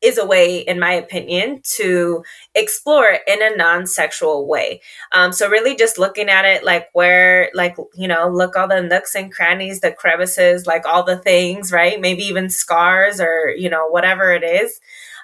is 0.02 0.18
a 0.18 0.26
way, 0.26 0.58
in 0.58 0.78
my 0.78 0.92
opinion, 0.92 1.60
to 1.76 2.22
explore 2.54 3.18
in 3.26 3.42
a 3.42 3.56
non 3.56 3.86
sexual 3.86 4.46
way. 4.48 4.80
Um, 5.12 5.32
so, 5.32 5.48
really 5.48 5.76
just 5.76 5.98
looking 5.98 6.28
at 6.28 6.44
it 6.44 6.64
like 6.64 6.88
where, 6.92 7.50
like, 7.54 7.76
you 7.94 8.08
know, 8.08 8.28
look 8.28 8.56
all 8.56 8.68
the 8.68 8.82
nooks 8.82 9.14
and 9.14 9.32
crannies, 9.32 9.80
the 9.80 9.92
crevices, 9.92 10.66
like 10.66 10.86
all 10.86 11.02
the 11.02 11.18
things, 11.18 11.72
right? 11.72 12.00
Maybe 12.00 12.22
even 12.24 12.50
scars 12.50 13.20
or, 13.20 13.54
you 13.56 13.68
know, 13.68 13.88
whatever 13.88 14.32
it 14.32 14.42
is. 14.44 14.80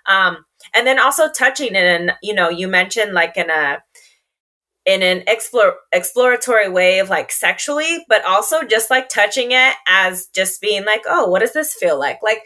Um, 0.06 0.45
and 0.75 0.87
then 0.87 0.99
also 0.99 1.30
touching 1.30 1.75
it. 1.75 1.76
And, 1.76 2.12
you 2.23 2.35
know, 2.35 2.49
you 2.49 2.68
mentioned 2.68 3.12
like 3.12 3.37
in 3.37 3.50
a, 3.50 3.83
in 4.85 5.02
an 5.02 5.25
explore, 5.26 5.76
exploratory 5.92 6.68
way 6.68 7.00
of 7.00 7.11
like 7.11 7.33
sexually, 7.33 8.04
but 8.09 8.25
also 8.25 8.62
just 8.62 8.88
like 8.88 9.09
touching 9.09 9.50
it 9.50 9.75
as 9.88 10.26
just 10.28 10.61
being 10.61 10.85
like, 10.85 11.02
oh, 11.09 11.28
what 11.28 11.40
does 11.40 11.52
this 11.52 11.75
feel 11.75 11.99
like? 11.99 12.18
Like 12.23 12.42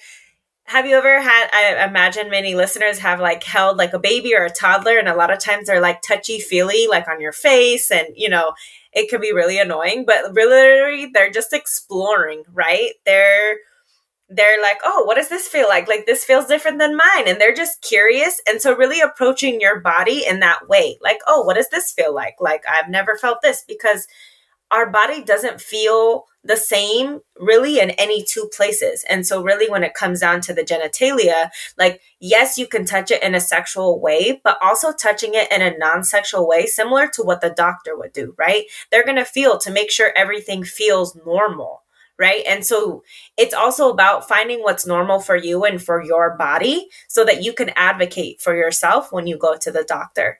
have 0.71 0.87
you 0.87 0.97
ever 0.97 1.21
had 1.21 1.49
i 1.53 1.85
imagine 1.85 2.31
many 2.31 2.55
listeners 2.55 3.01
have 3.01 3.19
like 3.19 3.43
held 3.43 3.77
like 3.77 3.93
a 3.93 3.99
baby 3.99 4.35
or 4.37 4.45
a 4.45 4.51
toddler 4.51 4.99
and 4.99 5.09
a 5.09 5.17
lot 5.17 5.33
of 5.33 5.41
times 5.41 5.67
they're 5.67 5.81
like 5.81 6.01
touchy 6.01 6.39
feely 6.39 6.87
like 6.87 7.09
on 7.09 7.21
your 7.21 7.33
face 7.33 7.91
and 7.91 8.07
you 8.15 8.29
know 8.29 8.53
it 8.93 9.09
can 9.11 9.21
be 9.21 9.33
really 9.33 9.59
annoying 9.59 10.05
but 10.07 10.33
really 10.33 11.11
they're 11.13 11.31
just 11.31 11.53
exploring 11.53 12.45
right? 12.53 12.93
They're 13.05 13.57
they're 14.29 14.63
like 14.63 14.79
oh 14.85 15.03
what 15.05 15.17
does 15.17 15.29
this 15.29 15.49
feel 15.49 15.69
like? 15.69 15.89
Like 15.89 16.07
this 16.07 16.25
feels 16.25 16.47
different 16.47 16.79
than 16.79 16.97
mine 16.97 17.27
and 17.27 17.41
they're 17.41 17.55
just 17.55 17.83
curious 17.83 18.41
and 18.49 18.63
so 18.63 18.77
really 18.77 19.01
approaching 19.01 19.61
your 19.61 19.81
body 19.81 20.25
in 20.25 20.39
that 20.39 20.69
way 20.69 20.99
like 21.03 21.19
oh 21.27 21.43
what 21.43 21.57
does 21.57 21.69
this 21.71 21.91
feel 21.93 22.15
like? 22.15 22.37
Like 22.39 22.63
i've 22.69 22.89
never 22.89 23.17
felt 23.17 23.43
this 23.43 23.65
because 23.67 24.07
our 24.71 24.91
body 24.91 25.23
doesn't 25.23 25.61
feel 25.61 26.25
the 26.43 26.57
same 26.57 27.21
really 27.39 27.81
in 27.81 27.91
any 27.91 28.25
two 28.25 28.49
places. 28.57 29.05
And 29.09 29.27
so, 29.27 29.43
really, 29.43 29.69
when 29.69 29.85
it 29.85 29.95
comes 29.95 30.21
down 30.21 30.41
to 30.43 30.55
the 30.55 30.63
genitalia, 30.63 31.51
like, 31.77 32.01
yes, 32.19 32.57
you 32.57 32.67
can 32.67 32.85
touch 32.85 33.11
it 33.11 33.23
in 33.23 33.35
a 33.35 33.41
sexual 33.41 34.01
way, 34.01 34.41
but 34.43 34.59
also 34.63 34.93
touching 34.93 35.33
it 35.35 35.51
in 35.53 35.61
a 35.63 35.77
non 35.77 36.05
sexual 36.05 36.49
way, 36.49 36.67
similar 36.67 37.09
to 37.09 37.23
what 37.23 37.41
the 37.41 37.51
doctor 37.51 37.97
would 37.97 38.13
do, 38.13 38.35
right? 38.39 38.65
They're 38.91 39.05
going 39.05 39.17
to 39.17 39.25
feel 39.25 39.59
to 39.59 39.71
make 39.71 39.91
sure 39.91 40.13
everything 40.17 40.65
feels 40.65 41.17
normal. 41.27 41.83
Right. 42.19 42.45
And 42.47 42.67
so 42.67 43.03
it's 43.39 43.55
also 43.55 43.89
about 43.89 44.29
finding 44.29 44.61
what's 44.61 44.87
normal 44.87 45.21
for 45.21 45.37
you 45.37 45.65
and 45.65 45.83
for 45.83 46.05
your 46.05 46.37
body 46.37 46.89
so 47.09 47.25
that 47.25 47.43
you 47.43 47.55
can 47.55 47.71
advocate 47.77 48.43
for 48.43 48.55
yourself 48.55 49.11
when 49.11 49.27
you 49.27 49.39
go 49.39 49.57
to 49.57 49.73
the 49.73 49.85
doctor 49.85 50.39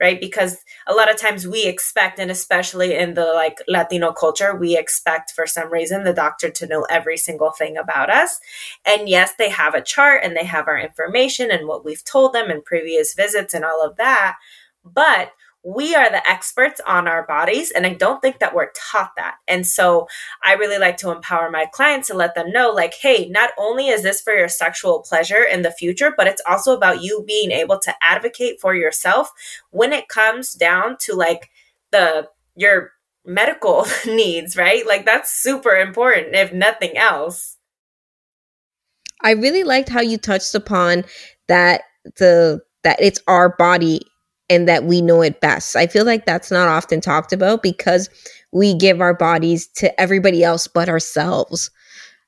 right? 0.00 0.20
Because 0.20 0.58
a 0.86 0.94
lot 0.94 1.10
of 1.10 1.16
times 1.16 1.46
we 1.46 1.66
expect 1.66 2.18
and 2.18 2.30
especially 2.30 2.94
in 2.94 3.14
the 3.14 3.26
like 3.26 3.58
latino 3.66 4.12
culture 4.12 4.54
we 4.54 4.76
expect 4.76 5.32
for 5.32 5.46
some 5.46 5.72
reason 5.72 6.04
the 6.04 6.12
doctor 6.12 6.50
to 6.50 6.66
know 6.66 6.82
every 6.90 7.16
single 7.16 7.50
thing 7.50 7.76
about 7.76 8.10
us. 8.10 8.40
And 8.86 9.08
yes 9.08 9.32
they 9.38 9.48
have 9.50 9.74
a 9.74 9.82
chart 9.82 10.22
and 10.24 10.36
they 10.36 10.44
have 10.44 10.68
our 10.68 10.78
information 10.78 11.50
and 11.50 11.66
what 11.66 11.84
we've 11.84 12.04
told 12.04 12.32
them 12.32 12.50
in 12.50 12.62
previous 12.62 13.14
visits 13.14 13.54
and 13.54 13.64
all 13.64 13.84
of 13.84 13.96
that. 13.96 14.36
But 14.84 15.32
we 15.64 15.94
are 15.94 16.10
the 16.10 16.28
experts 16.28 16.80
on 16.86 17.08
our 17.08 17.26
bodies 17.26 17.70
and 17.70 17.86
i 17.86 17.92
don't 17.92 18.20
think 18.20 18.38
that 18.38 18.54
we're 18.54 18.70
taught 18.76 19.10
that. 19.16 19.36
And 19.46 19.66
so 19.66 20.06
i 20.44 20.54
really 20.54 20.78
like 20.78 20.96
to 20.98 21.10
empower 21.10 21.50
my 21.50 21.66
clients 21.66 22.08
to 22.08 22.14
let 22.14 22.34
them 22.34 22.52
know 22.52 22.70
like 22.70 22.94
hey 23.00 23.28
not 23.28 23.50
only 23.58 23.88
is 23.88 24.02
this 24.02 24.20
for 24.20 24.32
your 24.32 24.48
sexual 24.48 25.00
pleasure 25.00 25.42
in 25.42 25.62
the 25.62 25.72
future 25.72 26.12
but 26.16 26.26
it's 26.26 26.42
also 26.48 26.76
about 26.76 27.02
you 27.02 27.24
being 27.26 27.50
able 27.50 27.78
to 27.80 27.94
advocate 28.02 28.60
for 28.60 28.74
yourself 28.74 29.30
when 29.70 29.92
it 29.92 30.08
comes 30.08 30.52
down 30.52 30.96
to 31.00 31.14
like 31.14 31.50
the 31.90 32.28
your 32.54 32.92
medical 33.24 33.86
needs 34.06 34.56
right? 34.56 34.86
Like 34.86 35.04
that's 35.04 35.30
super 35.30 35.76
important 35.76 36.34
if 36.34 36.52
nothing 36.52 36.96
else. 36.96 37.56
I 39.22 39.32
really 39.32 39.64
liked 39.64 39.88
how 39.88 40.00
you 40.00 40.16
touched 40.16 40.54
upon 40.54 41.04
that 41.48 41.82
the 42.16 42.60
that 42.84 43.00
it's 43.00 43.20
our 43.26 43.54
body 43.56 44.00
and 44.50 44.68
that 44.68 44.84
we 44.84 45.02
know 45.02 45.22
it 45.22 45.40
best. 45.40 45.76
I 45.76 45.86
feel 45.86 46.04
like 46.04 46.26
that's 46.26 46.50
not 46.50 46.68
often 46.68 47.00
talked 47.00 47.32
about 47.32 47.62
because 47.62 48.08
we 48.52 48.74
give 48.74 49.00
our 49.00 49.14
bodies 49.14 49.66
to 49.76 50.00
everybody 50.00 50.42
else 50.42 50.66
but 50.66 50.88
ourselves. 50.88 51.70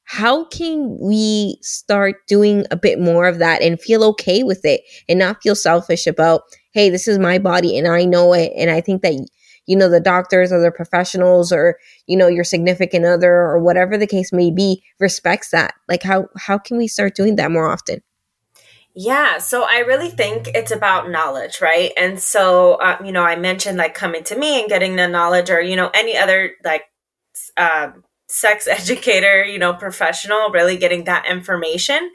How 0.05 0.45
can 0.45 0.99
we 1.01 1.57
start 1.63 2.27
doing 2.27 2.67
a 2.71 2.77
bit 2.77 2.99
more 3.01 3.27
of 3.27 3.39
that 3.39 3.63
and 3.63 3.81
feel 3.81 4.03
okay 4.05 4.43
with 4.43 4.65
it 4.65 4.83
and 5.09 5.19
not 5.19 5.43
feel 5.43 5.55
selfish 5.55 6.07
about, 6.07 6.43
hey, 6.73 6.91
this 6.91 7.07
is 7.07 7.19
my 7.19 7.39
body 7.39 7.79
and 7.79 7.87
I 7.87 8.05
know 8.05 8.33
it. 8.33 8.53
And 8.57 8.71
I 8.71 8.81
think 8.81 9.03
that, 9.03 9.15
you 9.67 9.77
know, 9.77 9.89
the 9.89 10.01
doctors 10.01 10.53
or 10.53 10.61
the 10.61 10.73
professionals 10.73 11.53
or, 11.53 11.79
you 12.07 12.17
know, 12.17 12.27
your 12.27 12.45
significant 12.45 13.05
other 13.05 13.33
or 13.33 13.61
whatever 13.61 13.97
the 13.97 14.07
case 14.07 14.33
may 14.33 14.51
be 14.51 14.83
respects 14.99 15.51
that. 15.51 15.75
Like 15.89 16.03
how 16.03 16.27
how 16.37 16.59
can 16.59 16.77
we 16.77 16.89
start 16.89 17.15
doing 17.15 17.37
that 17.37 17.53
more 17.53 17.71
often? 17.71 18.03
Yeah, 19.03 19.39
so 19.39 19.63
I 19.63 19.79
really 19.79 20.11
think 20.11 20.49
it's 20.55 20.71
about 20.71 21.09
knowledge, 21.09 21.61
right? 21.63 21.91
And 21.97 22.21
so, 22.21 22.75
uh, 22.75 22.99
you 23.03 23.13
know, 23.13 23.23
I 23.23 23.35
mentioned 23.37 23.79
like 23.79 23.95
coming 23.95 24.25
to 24.25 24.37
me 24.37 24.61
and 24.61 24.69
getting 24.69 24.97
the 24.97 25.09
knowledge, 25.09 25.49
or 25.49 25.61
you 25.61 25.75
know, 25.75 25.91
any 25.95 26.19
other 26.19 26.53
like 26.65 26.83
uh, 27.57 27.93
sex 28.29 28.67
educator, 28.71 29.45
you 29.45 29.59
know, 29.59 29.75
professional, 29.75 30.51
really 30.51 30.77
getting 30.77 31.05
that 31.05 31.27
information. 31.27 32.11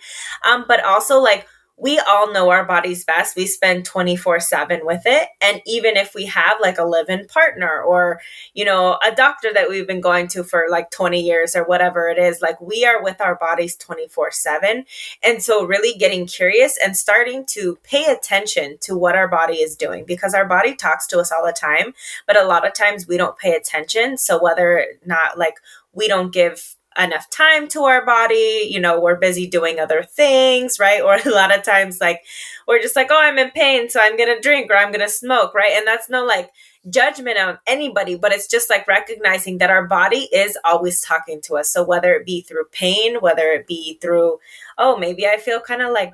Um, 0.47 0.65
but 0.67 0.83
also 0.83 1.19
like 1.19 1.47
we 1.77 1.99
all 1.99 2.31
know 2.31 2.49
our 2.49 2.63
bodies 2.63 3.03
best. 3.03 3.35
We 3.35 3.45
spend 3.45 3.85
24 3.85 4.39
7 4.39 4.81
with 4.83 5.01
it. 5.05 5.27
And 5.41 5.61
even 5.65 5.97
if 5.97 6.15
we 6.15 6.25
have 6.25 6.57
like 6.61 6.77
a 6.77 6.83
live 6.83 7.09
in 7.09 7.27
partner 7.27 7.81
or, 7.81 8.21
you 8.53 8.63
know, 8.63 8.97
a 9.05 9.13
doctor 9.13 9.51
that 9.53 9.69
we've 9.69 9.87
been 9.87 10.01
going 10.01 10.27
to 10.29 10.43
for 10.43 10.65
like 10.69 10.89
20 10.91 11.19
years 11.19 11.55
or 11.55 11.65
whatever 11.65 12.07
it 12.07 12.17
is, 12.17 12.41
like 12.41 12.59
we 12.61 12.85
are 12.85 13.03
with 13.03 13.19
our 13.19 13.35
bodies 13.35 13.75
24 13.75 14.31
7. 14.31 14.85
And 15.23 15.43
so, 15.43 15.65
really 15.65 15.97
getting 15.97 16.25
curious 16.27 16.77
and 16.83 16.95
starting 16.95 17.45
to 17.49 17.77
pay 17.83 18.05
attention 18.05 18.77
to 18.81 18.97
what 18.97 19.15
our 19.15 19.27
body 19.27 19.55
is 19.55 19.75
doing 19.75 20.05
because 20.05 20.33
our 20.33 20.47
body 20.47 20.75
talks 20.75 21.07
to 21.07 21.19
us 21.19 21.31
all 21.31 21.45
the 21.45 21.51
time. 21.51 21.93
But 22.25 22.37
a 22.37 22.45
lot 22.45 22.65
of 22.65 22.73
times 22.73 23.07
we 23.07 23.17
don't 23.17 23.37
pay 23.37 23.53
attention. 23.53 24.17
So, 24.17 24.41
whether 24.41 24.79
or 24.79 24.85
not 25.05 25.37
like 25.37 25.55
we 25.91 26.07
don't 26.07 26.31
give 26.31 26.74
enough 26.97 27.29
time 27.29 27.67
to 27.69 27.81
our 27.83 28.05
body. 28.05 28.67
You 28.69 28.79
know, 28.79 28.99
we're 28.99 29.17
busy 29.17 29.47
doing 29.47 29.79
other 29.79 30.03
things, 30.03 30.79
right? 30.79 31.01
Or 31.05 31.15
a 31.15 31.29
lot 31.29 31.55
of 31.55 31.63
times, 31.63 31.99
like, 32.01 32.21
we're 32.67 32.81
just 32.81 32.95
like, 32.95 33.07
oh, 33.11 33.19
I'm 33.19 33.37
in 33.37 33.51
pain, 33.51 33.89
so 33.89 33.99
I'm 34.01 34.17
to 34.17 34.39
drink 34.41 34.71
or 34.71 34.75
I'm 34.75 34.91
to 34.93 35.09
smoke, 35.09 35.53
right? 35.53 35.73
And 35.73 35.85
that's 35.85 36.09
no 36.09 36.25
like 36.25 36.49
judgment 36.89 37.37
on 37.37 37.57
anybody, 37.67 38.15
but 38.15 38.31
it's 38.31 38.47
just 38.47 38.69
like 38.69 38.87
recognizing 38.87 39.57
that 39.57 39.69
our 39.69 39.87
body 39.87 40.29
is 40.31 40.57
always 40.63 41.01
talking 41.01 41.41
to 41.43 41.57
us. 41.57 41.71
So 41.71 41.83
whether 41.83 42.13
it 42.13 42.25
be 42.25 42.41
through 42.41 42.65
pain, 42.71 43.17
whether 43.21 43.51
it 43.51 43.67
be 43.67 43.97
through, 44.01 44.39
oh, 44.77 44.97
maybe 44.97 45.27
I 45.27 45.37
feel 45.37 45.59
kind 45.59 45.81
of 45.81 45.91
like 45.91 46.13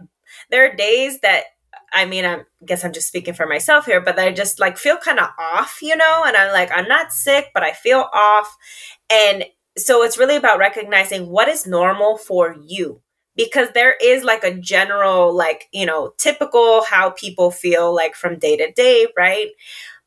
there 0.49 0.69
are 0.69 0.75
days 0.75 1.19
that 1.21 1.43
I 1.93 2.05
mean, 2.05 2.25
I 2.25 2.43
guess 2.65 2.85
I'm 2.85 2.93
just 2.93 3.09
speaking 3.09 3.33
for 3.33 3.45
myself 3.45 3.85
here, 3.85 3.99
but 3.99 4.17
I 4.17 4.31
just 4.31 4.61
like 4.61 4.77
feel 4.77 4.95
kind 4.95 5.19
of 5.19 5.27
off, 5.37 5.79
you 5.81 5.95
know, 5.95 6.23
and 6.25 6.37
I'm 6.37 6.53
like, 6.53 6.71
I'm 6.73 6.87
not 6.87 7.11
sick, 7.11 7.51
but 7.53 7.63
I 7.63 7.73
feel 7.73 8.07
off. 8.13 8.55
And 9.11 9.43
so 9.77 10.03
it's 10.03 10.17
really 10.17 10.35
about 10.35 10.59
recognizing 10.59 11.27
what 11.29 11.47
is 11.47 11.65
normal 11.67 12.17
for 12.17 12.55
you 12.65 13.01
because 13.35 13.69
there 13.73 13.95
is 14.01 14.23
like 14.23 14.43
a 14.43 14.53
general 14.55 15.33
like 15.33 15.69
you 15.71 15.85
know 15.85 16.13
typical 16.17 16.83
how 16.83 17.11
people 17.11 17.51
feel 17.51 17.93
like 17.93 18.15
from 18.15 18.37
day 18.39 18.57
to 18.57 18.71
day 18.73 19.07
right? 19.17 19.49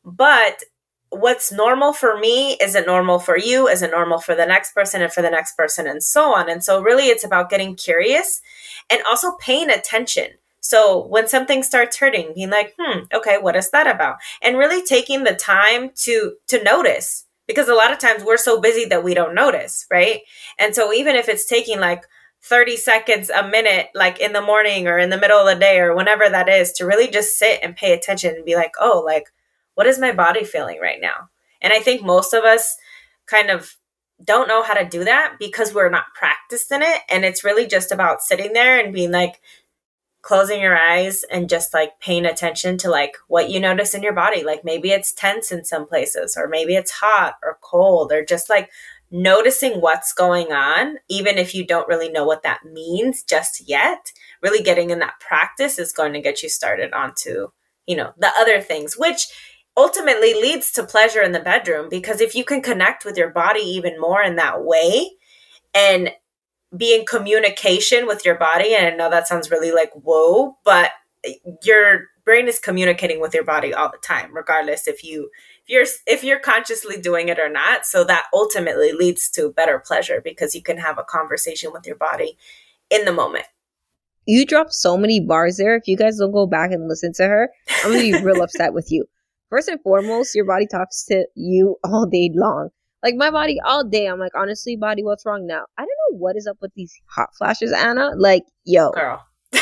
But 0.03 0.63
what's 1.09 1.51
normal 1.51 1.93
for 1.93 2.17
me 2.19 2.57
isn't 2.61 2.87
normal 2.87 3.19
for 3.19 3.37
you 3.37 3.67
isn't 3.67 3.91
normal 3.91 4.19
for 4.19 4.35
the 4.35 4.45
next 4.45 4.73
person 4.73 5.01
and 5.01 5.11
for 5.13 5.21
the 5.21 5.29
next 5.29 5.55
person 5.55 5.87
and 5.87 6.03
so 6.03 6.33
on. 6.33 6.49
And 6.49 6.63
so 6.63 6.81
really 6.81 7.05
it's 7.05 7.23
about 7.23 7.49
getting 7.49 7.75
curious 7.75 8.41
and 8.89 9.01
also 9.07 9.33
paying 9.39 9.69
attention. 9.69 10.27
So 10.59 11.05
when 11.07 11.27
something 11.27 11.63
starts 11.63 11.97
hurting 11.97 12.33
being 12.35 12.49
like 12.49 12.75
hmm 12.79 13.01
okay 13.13 13.37
what 13.39 13.55
is 13.55 13.69
that 13.71 13.87
about? 13.87 14.17
And 14.41 14.57
really 14.57 14.83
taking 14.85 15.23
the 15.23 15.35
time 15.35 15.91
to 16.03 16.33
to 16.47 16.63
notice 16.63 17.24
because 17.47 17.67
a 17.67 17.73
lot 17.73 17.91
of 17.91 17.99
times 17.99 18.23
we're 18.23 18.37
so 18.37 18.59
busy 18.59 18.85
that 18.85 19.03
we 19.03 19.13
don't 19.13 19.35
notice, 19.35 19.85
right? 19.91 20.21
And 20.59 20.75
so 20.75 20.93
even 20.93 21.15
if 21.15 21.29
it's 21.29 21.45
taking 21.45 21.79
like 21.79 22.03
30 22.43 22.77
seconds, 22.77 23.29
a 23.29 23.47
minute, 23.47 23.87
like 23.95 24.19
in 24.19 24.33
the 24.33 24.41
morning 24.41 24.87
or 24.87 24.99
in 24.99 25.09
the 25.09 25.17
middle 25.17 25.39
of 25.39 25.47
the 25.47 25.59
day 25.59 25.79
or 25.79 25.95
whenever 25.95 26.29
that 26.29 26.49
is, 26.49 26.71
to 26.73 26.85
really 26.85 27.07
just 27.07 27.37
sit 27.37 27.59
and 27.63 27.75
pay 27.75 27.93
attention 27.93 28.35
and 28.35 28.45
be 28.45 28.55
like, 28.55 28.73
oh, 28.79 29.01
like, 29.05 29.25
what 29.73 29.87
is 29.87 29.99
my 29.99 30.11
body 30.11 30.43
feeling 30.43 30.79
right 30.79 31.01
now? 31.01 31.29
And 31.61 31.73
I 31.73 31.79
think 31.79 32.03
most 32.03 32.33
of 32.33 32.43
us 32.43 32.77
kind 33.25 33.49
of 33.49 33.75
don't 34.23 34.47
know 34.47 34.63
how 34.63 34.73
to 34.73 34.87
do 34.87 35.03
that 35.03 35.35
because 35.39 35.73
we're 35.73 35.89
not 35.89 36.13
practiced 36.13 36.71
in 36.71 36.81
it. 36.81 37.01
And 37.09 37.25
it's 37.25 37.43
really 37.43 37.67
just 37.67 37.91
about 37.91 38.21
sitting 38.21 38.53
there 38.53 38.79
and 38.79 38.93
being 38.93 39.11
like, 39.11 39.41
closing 40.25 40.59
your 40.59 40.75
eyes 40.75 41.23
and 41.31 41.47
just 41.47 41.71
like 41.71 41.99
paying 41.99 42.25
attention 42.25 42.79
to 42.79 42.89
like 42.89 43.15
what 43.27 43.47
you 43.51 43.59
notice 43.59 43.93
in 43.93 44.01
your 44.01 44.11
body. 44.11 44.43
Like 44.43 44.65
maybe 44.65 44.89
it's 44.89 45.13
tense 45.13 45.51
in 45.51 45.63
some 45.63 45.87
places, 45.87 46.35
or 46.35 46.47
maybe 46.47 46.73
it's 46.75 46.89
hot 46.89 47.35
or 47.43 47.59
cold, 47.61 48.11
or 48.11 48.25
just 48.25 48.49
like 48.49 48.71
noticing 49.11 49.81
what's 49.81 50.13
going 50.13 50.51
on, 50.51 50.97
even 51.07 51.37
if 51.37 51.53
you 51.53 51.63
don't 51.63 51.87
really 51.87 52.09
know 52.09 52.25
what 52.25 52.41
that 52.41 52.65
means 52.65 53.21
just 53.21 53.69
yet. 53.69 54.11
Really 54.41 54.63
getting 54.63 54.89
in 54.89 54.97
that 54.97 55.19
practice 55.19 55.77
is 55.77 55.93
going 55.93 56.13
to 56.13 56.21
get 56.21 56.41
you 56.41 56.49
started 56.49 56.91
onto, 56.91 57.49
you 57.85 57.95
know, 57.95 58.13
the 58.17 58.31
other 58.39 58.61
things, 58.61 58.97
which 58.97 59.27
ultimately 59.77 60.33
leads 60.33 60.71
to 60.71 60.83
pleasure 60.83 61.21
in 61.21 61.33
the 61.33 61.39
bedroom 61.39 61.87
because 61.87 62.19
if 62.19 62.33
you 62.33 62.43
can 62.43 62.63
connect 62.63 63.05
with 63.05 63.15
your 63.15 63.29
body 63.29 63.61
even 63.61 64.01
more 64.01 64.23
in 64.23 64.37
that 64.37 64.63
way 64.63 65.11
and 65.75 66.09
be 66.77 66.95
in 66.95 67.05
communication 67.05 68.07
with 68.07 68.25
your 68.25 68.35
body. 68.35 68.73
And 68.73 68.85
I 68.85 68.95
know 68.95 69.09
that 69.09 69.27
sounds 69.27 69.51
really 69.51 69.71
like 69.71 69.91
whoa, 69.93 70.57
but 70.63 70.91
your 71.63 72.07
brain 72.23 72.47
is 72.47 72.59
communicating 72.59 73.19
with 73.19 73.33
your 73.33 73.43
body 73.43 73.73
all 73.73 73.89
the 73.89 73.97
time, 73.97 74.33
regardless 74.35 74.87
if 74.87 75.03
you 75.03 75.29
if 75.67 75.69
you're 75.69 75.85
if 76.07 76.23
you're 76.23 76.39
consciously 76.39 76.99
doing 76.99 77.29
it 77.29 77.39
or 77.39 77.49
not. 77.49 77.85
So 77.85 78.03
that 78.05 78.25
ultimately 78.33 78.91
leads 78.91 79.29
to 79.31 79.51
better 79.51 79.79
pleasure 79.79 80.21
because 80.23 80.55
you 80.55 80.61
can 80.61 80.77
have 80.77 80.97
a 80.97 81.03
conversation 81.03 81.71
with 81.71 81.85
your 81.85 81.95
body 81.95 82.37
in 82.89 83.05
the 83.05 83.13
moment. 83.13 83.45
You 84.27 84.45
dropped 84.45 84.73
so 84.73 84.97
many 84.97 85.19
bars 85.19 85.57
there. 85.57 85.75
If 85.75 85.87
you 85.87 85.95
guys 85.95 86.17
don't 86.17 86.31
go 86.31 86.47
back 86.47 86.71
and 86.71 86.87
listen 86.87 87.13
to 87.13 87.27
her, 87.27 87.49
I'm 87.83 87.91
gonna 87.91 88.01
be 88.01 88.23
real 88.23 88.41
upset 88.43 88.73
with 88.73 88.91
you. 88.91 89.05
First 89.49 89.67
and 89.67 89.79
foremost, 89.81 90.33
your 90.33 90.45
body 90.45 90.67
talks 90.67 91.05
to 91.05 91.25
you 91.35 91.77
all 91.83 92.07
day 92.07 92.31
long. 92.33 92.69
Like 93.03 93.15
my 93.15 93.29
body 93.29 93.59
all 93.63 93.83
day. 93.83 94.07
I'm 94.07 94.19
like, 94.19 94.31
honestly, 94.35 94.75
body, 94.75 95.03
what's 95.03 95.25
wrong 95.27 95.45
now? 95.45 95.65
I 95.77 95.83
don't 95.83 95.89
what 96.15 96.35
is 96.35 96.47
up 96.47 96.57
with 96.61 96.71
these 96.75 96.93
hot 97.07 97.29
flashes, 97.37 97.71
Anna. 97.71 98.11
Like, 98.15 98.43
yo. 98.63 98.91
Girl. 98.91 99.25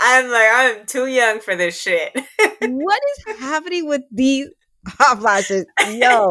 I'm 0.00 0.30
like, 0.30 0.48
I'm 0.52 0.86
too 0.86 1.06
young 1.06 1.40
for 1.40 1.56
this 1.56 1.80
shit. 1.80 2.12
what 2.60 3.00
is 3.18 3.40
happening 3.40 3.86
with 3.86 4.02
these 4.10 4.48
hot 4.86 5.18
flashes? 5.20 5.66
Yo, 5.90 6.30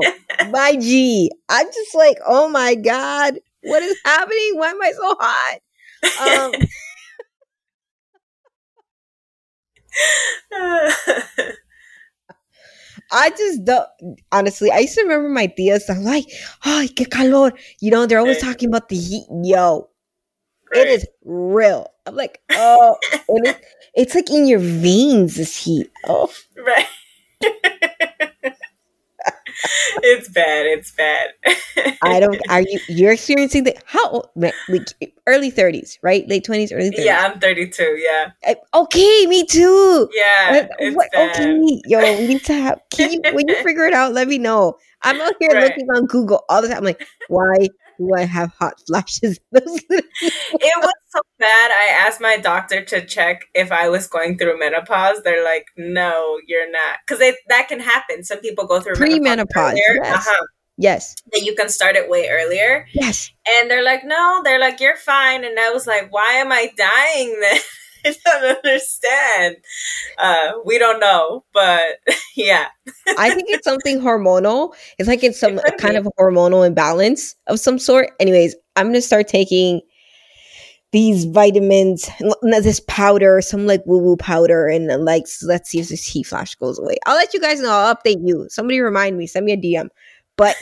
my 0.51 0.75
G. 0.75 1.31
I'm 1.49 1.67
just 1.67 1.95
like, 1.95 2.17
oh 2.25 2.49
my 2.49 2.75
God. 2.75 3.39
What 3.61 3.83
is 3.83 3.97
happening? 4.05 4.51
Why 4.53 4.69
am 4.69 4.81
I 4.81 4.91
so 4.93 5.15
hot? 5.19 5.59
Um, 6.53 6.53
I 13.11 13.29
just 13.31 13.65
don't. 13.65 13.87
Honestly, 14.31 14.71
I 14.71 14.79
used 14.79 14.95
to 14.95 15.01
remember 15.01 15.29
my 15.29 15.47
tias. 15.47 15.89
I'm 15.89 16.03
like, 16.03 16.25
oh, 16.65 16.87
que 16.95 17.05
calor. 17.05 17.53
You 17.79 17.91
know, 17.91 18.05
they're 18.05 18.19
always 18.19 18.41
talking 18.41 18.69
about 18.69 18.89
the 18.89 18.97
heat. 18.97 19.25
Yo, 19.43 19.89
it 20.73 20.87
is 20.87 21.07
real. 21.23 21.87
I'm 22.05 22.15
like, 22.15 22.41
oh, 22.51 22.97
it, 23.29 23.61
it's 23.95 24.15
like 24.15 24.29
in 24.29 24.47
your 24.47 24.59
veins. 24.59 25.35
This 25.35 25.55
heat. 25.55 25.91
Oh, 26.05 26.31
right. 26.57 26.87
it's 30.03 30.29
bad. 30.29 30.65
It's 30.65 30.91
bad. 30.91 31.29
I 32.03 32.19
don't. 32.19 32.39
Are 32.49 32.61
you? 32.61 32.79
You're 32.87 33.13
experiencing 33.13 33.63
the 33.63 33.75
how? 33.85 34.23
Like 34.35 34.53
early 35.25 35.49
thirties, 35.49 35.97
right? 36.01 36.27
Late 36.27 36.43
twenties, 36.43 36.71
early 36.71 36.89
thirties. 36.89 37.05
Yeah, 37.05 37.31
I'm 37.31 37.39
32. 37.39 37.99
Yeah. 37.99 38.31
I, 38.45 38.55
okay, 38.73 39.25
me 39.27 39.45
too. 39.45 40.09
Yeah. 40.13 40.67
Uh, 40.79 40.91
what, 40.91 41.09
okay, 41.15 41.81
yo, 41.85 41.99
we 42.19 42.27
need 42.27 42.43
to 42.45 42.53
have. 42.53 42.81
Can 42.91 43.11
you 43.13 43.21
when 43.33 43.47
you 43.47 43.55
figure 43.63 43.85
it 43.85 43.93
out? 43.93 44.13
Let 44.13 44.27
me 44.27 44.37
know. 44.37 44.77
I'm 45.03 45.19
out 45.21 45.33
here 45.39 45.51
right. 45.51 45.63
looking 45.63 45.89
on 45.89 46.05
Google 46.05 46.43
all 46.49 46.61
the 46.61 46.67
time. 46.67 46.77
I'm 46.77 46.83
like, 46.83 47.05
why 47.27 47.67
do 47.97 48.13
I 48.15 48.25
have 48.25 48.53
hot 48.59 48.81
flashes? 48.87 49.39
it 49.51 50.73
was 50.81 50.93
so 51.09 51.19
bad. 51.39 51.71
I 51.71 52.05
asked 52.07 52.21
my 52.21 52.37
doctor 52.37 52.83
to 52.85 53.05
check 53.05 53.45
if 53.53 53.71
I 53.71 53.89
was 53.89 54.07
going 54.07 54.37
through 54.37 54.59
menopause. 54.59 55.21
They're 55.23 55.43
like, 55.43 55.65
no, 55.77 56.39
you're 56.47 56.71
not. 56.71 56.99
Because 57.07 57.33
that 57.49 57.67
can 57.67 57.79
happen. 57.79 58.23
Some 58.23 58.39
people 58.39 58.65
go 58.65 58.79
through 58.79 58.95
pre-menopause. 58.95 59.75
Yes. 59.75 60.27
Uh-huh. 60.27 60.45
yes. 60.77 61.15
That 61.33 61.41
you 61.41 61.55
can 61.55 61.69
start 61.69 61.95
it 61.95 62.09
way 62.09 62.29
earlier. 62.29 62.87
Yes. 62.93 63.31
And 63.59 63.69
they're 63.69 63.83
like, 63.83 64.03
no, 64.05 64.41
they're 64.43 64.59
like, 64.59 64.79
you're 64.79 64.97
fine. 64.97 65.43
And 65.43 65.59
I 65.59 65.71
was 65.71 65.87
like, 65.87 66.11
why 66.11 66.33
am 66.33 66.51
I 66.51 66.71
dying 66.77 67.39
then? 67.41 67.59
I 68.07 68.15
don't 68.41 68.57
understand. 68.65 69.57
Uh, 70.17 70.51
we 70.65 70.77
don't 70.77 70.99
know, 70.99 71.43
but 71.53 71.99
yeah. 72.35 72.67
I 73.17 73.31
think 73.31 73.49
it's 73.49 73.65
something 73.65 73.99
hormonal. 73.99 74.73
It's 74.97 75.07
like 75.07 75.23
it's 75.23 75.39
some 75.39 75.59
it 75.59 75.77
kind 75.77 75.93
be. 75.93 75.97
of 75.97 76.07
hormonal 76.19 76.65
imbalance 76.65 77.35
of 77.47 77.59
some 77.59 77.79
sort. 77.79 78.11
Anyways, 78.19 78.55
I'm 78.75 78.87
gonna 78.87 79.01
start 79.01 79.27
taking 79.27 79.81
these 80.91 81.25
vitamins, 81.25 82.09
this 82.41 82.79
powder, 82.87 83.41
some 83.41 83.67
like 83.67 83.81
woo 83.85 83.99
woo 83.99 84.15
powder, 84.17 84.67
and 84.67 84.87
like 85.03 85.25
let's 85.43 85.69
see 85.69 85.79
if 85.79 85.89
this 85.89 86.05
heat 86.05 86.23
flash 86.25 86.55
goes 86.55 86.79
away. 86.79 86.97
I'll 87.05 87.15
let 87.17 87.33
you 87.33 87.41
guys 87.41 87.59
know. 87.59 87.71
I'll 87.71 87.95
update 87.95 88.25
you. 88.25 88.47
Somebody 88.49 88.79
remind 88.79 89.17
me. 89.17 89.27
Send 89.27 89.45
me 89.45 89.53
a 89.53 89.57
DM. 89.57 89.89
But 90.37 90.55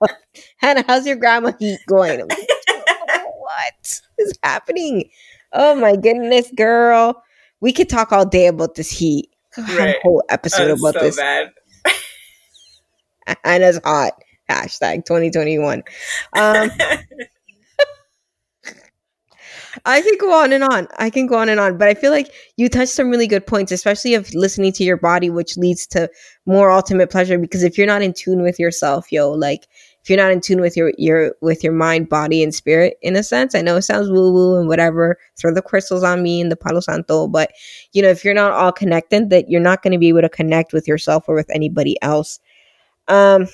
Hannah, 0.56 0.84
how's 0.86 1.06
your 1.06 1.16
grandma 1.16 1.52
heat 1.58 1.78
going? 1.86 2.20
Like, 2.20 2.48
what 3.38 4.00
is 4.18 4.32
happening? 4.42 5.10
Oh 5.52 5.74
my 5.74 5.96
goodness, 5.96 6.50
girl. 6.54 7.22
We 7.60 7.72
could 7.72 7.88
talk 7.88 8.12
all 8.12 8.26
day 8.26 8.46
about 8.46 8.74
this 8.74 8.90
heat. 8.90 9.28
Right. 9.56 9.96
a 9.96 10.00
whole 10.02 10.22
episode 10.30 10.70
about 10.70 10.94
so 10.94 11.00
this. 11.00 11.16
Bad. 11.16 11.52
Anna's 13.44 13.78
hot. 13.84 14.14
Hashtag 14.50 15.04
2021. 15.04 15.82
Um, 16.34 16.70
I 19.84 20.02
can 20.02 20.16
go 20.18 20.32
on 20.32 20.52
and 20.52 20.64
on. 20.64 20.88
I 20.98 21.10
can 21.10 21.26
go 21.26 21.36
on 21.36 21.48
and 21.48 21.58
on, 21.58 21.78
but 21.78 21.88
I 21.88 21.94
feel 21.94 22.10
like 22.10 22.28
you 22.56 22.68
touched 22.68 22.92
some 22.92 23.08
really 23.08 23.26
good 23.26 23.46
points, 23.46 23.72
especially 23.72 24.14
of 24.14 24.32
listening 24.34 24.72
to 24.72 24.84
your 24.84 24.98
body, 24.98 25.30
which 25.30 25.56
leads 25.56 25.86
to 25.88 26.10
more 26.46 26.70
ultimate 26.70 27.10
pleasure. 27.10 27.38
Because 27.38 27.62
if 27.62 27.78
you're 27.78 27.86
not 27.86 28.02
in 28.02 28.12
tune 28.12 28.42
with 28.42 28.58
yourself, 28.58 29.10
yo, 29.10 29.30
like 29.30 29.66
if 30.02 30.10
you're 30.10 30.16
not 30.16 30.32
in 30.32 30.40
tune 30.40 30.60
with 30.60 30.76
your 30.76 30.92
your 30.98 31.34
with 31.40 31.62
your 31.62 31.72
mind, 31.72 32.08
body, 32.08 32.42
and 32.42 32.52
spirit, 32.52 32.98
in 33.02 33.14
a 33.14 33.22
sense, 33.22 33.54
I 33.54 33.62
know 33.62 33.76
it 33.76 33.82
sounds 33.82 34.10
woo 34.10 34.32
woo 34.32 34.58
and 34.58 34.68
whatever. 34.68 35.16
Throw 35.38 35.54
the 35.54 35.62
crystals 35.62 36.02
on 36.02 36.22
me 36.22 36.40
and 36.40 36.50
the 36.50 36.56
Palo 36.56 36.80
Santo, 36.80 37.28
but 37.28 37.52
you 37.92 38.02
know, 38.02 38.08
if 38.08 38.24
you're 38.24 38.34
not 38.34 38.52
all 38.52 38.72
connected, 38.72 39.30
that 39.30 39.48
you're 39.48 39.60
not 39.60 39.82
going 39.82 39.92
to 39.92 39.98
be 39.98 40.08
able 40.08 40.22
to 40.22 40.28
connect 40.28 40.72
with 40.72 40.88
yourself 40.88 41.28
or 41.28 41.36
with 41.36 41.50
anybody 41.50 41.96
else. 42.02 42.40
Um, 43.06 43.46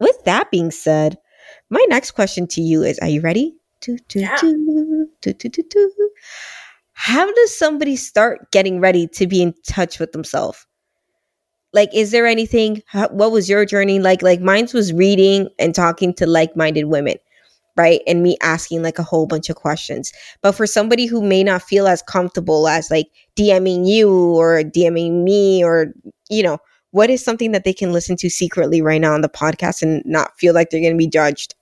with 0.00 0.22
that 0.24 0.50
being 0.50 0.70
said, 0.70 1.16
my 1.70 1.84
next 1.88 2.10
question 2.10 2.46
to 2.48 2.60
you 2.60 2.82
is: 2.82 2.98
Are 2.98 3.08
you 3.08 3.22
ready? 3.22 3.54
Do, 3.80 3.96
do, 4.08 4.20
yeah. 4.20 4.36
do, 4.40 5.08
do, 5.22 5.32
do, 5.32 5.48
do, 5.48 5.62
do. 5.62 6.10
How 6.92 7.30
does 7.30 7.58
somebody 7.58 7.96
start 7.96 8.50
getting 8.52 8.80
ready 8.80 9.06
to 9.08 9.26
be 9.26 9.42
in 9.42 9.54
touch 9.66 9.98
with 9.98 10.12
themselves? 10.12 10.66
Like, 11.76 11.94
is 11.94 12.10
there 12.10 12.26
anything? 12.26 12.82
How, 12.86 13.08
what 13.08 13.30
was 13.32 13.50
your 13.50 13.66
journey 13.66 14.00
like? 14.00 14.22
Like, 14.22 14.40
mine's 14.40 14.72
was 14.72 14.94
reading 14.94 15.50
and 15.58 15.74
talking 15.74 16.14
to 16.14 16.26
like 16.26 16.56
minded 16.56 16.86
women, 16.86 17.16
right? 17.76 18.00
And 18.06 18.22
me 18.22 18.38
asking 18.42 18.82
like 18.82 18.98
a 18.98 19.02
whole 19.02 19.26
bunch 19.26 19.50
of 19.50 19.56
questions. 19.56 20.10
But 20.40 20.52
for 20.52 20.66
somebody 20.66 21.04
who 21.04 21.20
may 21.20 21.44
not 21.44 21.60
feel 21.60 21.86
as 21.86 22.00
comfortable 22.00 22.66
as 22.66 22.90
like 22.90 23.08
DMing 23.38 23.86
you 23.86 24.10
or 24.10 24.62
DMing 24.62 25.22
me 25.22 25.62
or, 25.62 25.92
you 26.30 26.42
know, 26.42 26.56
what 26.92 27.10
is 27.10 27.22
something 27.22 27.52
that 27.52 27.64
they 27.64 27.74
can 27.74 27.92
listen 27.92 28.16
to 28.16 28.30
secretly 28.30 28.80
right 28.80 29.02
now 29.02 29.12
on 29.12 29.20
the 29.20 29.28
podcast 29.28 29.82
and 29.82 30.02
not 30.06 30.30
feel 30.38 30.54
like 30.54 30.70
they're 30.70 30.80
going 30.80 30.94
to 30.94 30.98
be 30.98 31.06
judged? 31.06 31.54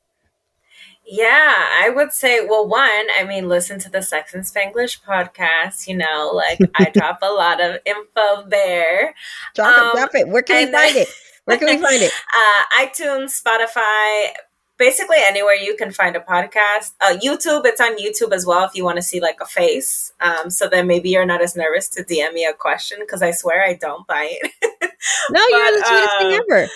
Yeah, 1.06 1.54
I 1.82 1.90
would 1.90 2.12
say, 2.12 2.46
well, 2.46 2.66
one, 2.66 3.06
I 3.18 3.24
mean, 3.28 3.46
listen 3.46 3.78
to 3.80 3.90
the 3.90 4.00
Sex 4.02 4.32
and 4.32 4.44
Spanglish 4.44 5.02
podcast. 5.02 5.86
You 5.86 5.98
know, 5.98 6.30
like 6.34 6.58
I 6.76 6.90
drop 6.94 7.18
a 7.22 7.30
lot 7.30 7.60
of 7.60 7.78
info 7.84 8.48
there. 8.48 9.14
Drop 9.54 9.78
um, 9.78 9.88
it, 9.88 9.94
drop 9.94 10.14
it. 10.14 10.28
Where 10.28 10.42
can 10.42 10.66
we 10.66 10.72
find 10.72 10.96
it? 10.96 11.08
Where 11.44 11.58
can 11.58 11.66
we 11.66 11.78
find 11.78 12.02
it? 12.02 12.12
Uh, 12.34 12.86
iTunes, 12.86 13.40
Spotify, 13.40 14.32
basically 14.78 15.18
anywhere 15.26 15.54
you 15.54 15.76
can 15.76 15.92
find 15.92 16.16
a 16.16 16.20
podcast. 16.20 16.92
Uh, 17.00 17.16
YouTube, 17.22 17.64
it's 17.64 17.80
on 17.80 17.96
YouTube 17.96 18.32
as 18.32 18.46
well 18.46 18.64
if 18.64 18.74
you 18.74 18.84
want 18.84 18.96
to 18.96 19.02
see 19.02 19.20
like 19.20 19.38
a 19.40 19.46
face. 19.46 20.12
Um, 20.20 20.50
so 20.50 20.68
then 20.68 20.86
maybe 20.86 21.10
you're 21.10 21.26
not 21.26 21.42
as 21.42 21.56
nervous 21.56 21.88
to 21.90 22.02
DM 22.02 22.32
me 22.32 22.44
a 22.44 22.52
question 22.52 22.98
because 23.00 23.22
I 23.22 23.30
swear 23.30 23.62
I 23.62 23.74
don't 23.74 24.06
bite. 24.06 24.38
no, 24.62 24.88
but, 25.30 25.50
you're 25.50 25.78
the 25.78 25.84
sweetest 25.86 26.10
um, 26.10 26.18
thing 26.18 26.40
ever. 26.50 26.68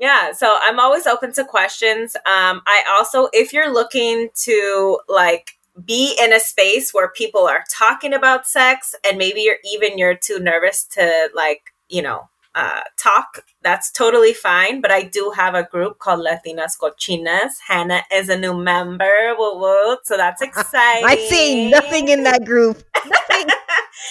Yeah, 0.00 0.32
so 0.32 0.56
I'm 0.62 0.80
always 0.80 1.06
open 1.06 1.32
to 1.34 1.44
questions. 1.44 2.16
Um, 2.24 2.62
I 2.66 2.82
also, 2.88 3.28
if 3.34 3.52
you're 3.52 3.70
looking 3.70 4.30
to 4.44 4.98
like 5.10 5.58
be 5.84 6.16
in 6.18 6.32
a 6.32 6.40
space 6.40 6.94
where 6.94 7.10
people 7.10 7.46
are 7.46 7.64
talking 7.70 8.14
about 8.14 8.46
sex 8.46 8.94
and 9.06 9.18
maybe 9.18 9.42
you're 9.42 9.58
even 9.62 9.98
you're 9.98 10.16
too 10.16 10.38
nervous 10.38 10.84
to 10.84 11.28
like, 11.34 11.74
you 11.90 12.00
know, 12.00 12.30
uh, 12.54 12.80
talk, 12.98 13.44
that's 13.62 13.92
totally 13.92 14.32
fine. 14.32 14.80
But 14.80 14.90
I 14.90 15.02
do 15.02 15.32
have 15.36 15.54
a 15.54 15.64
group 15.64 15.98
called 15.98 16.26
Latinas 16.26 16.78
Cochinas. 16.80 17.52
Hannah 17.68 18.02
is 18.10 18.30
a 18.30 18.38
new 18.38 18.54
member. 18.54 19.34
Woo 19.38 19.58
woo. 19.58 19.98
So 20.04 20.16
that's 20.16 20.40
exciting. 20.40 21.04
I 21.06 21.16
see 21.28 21.70
nothing 21.70 22.08
in 22.08 22.24
that 22.24 22.46
group. 22.46 22.82
Nothing. 23.06 23.48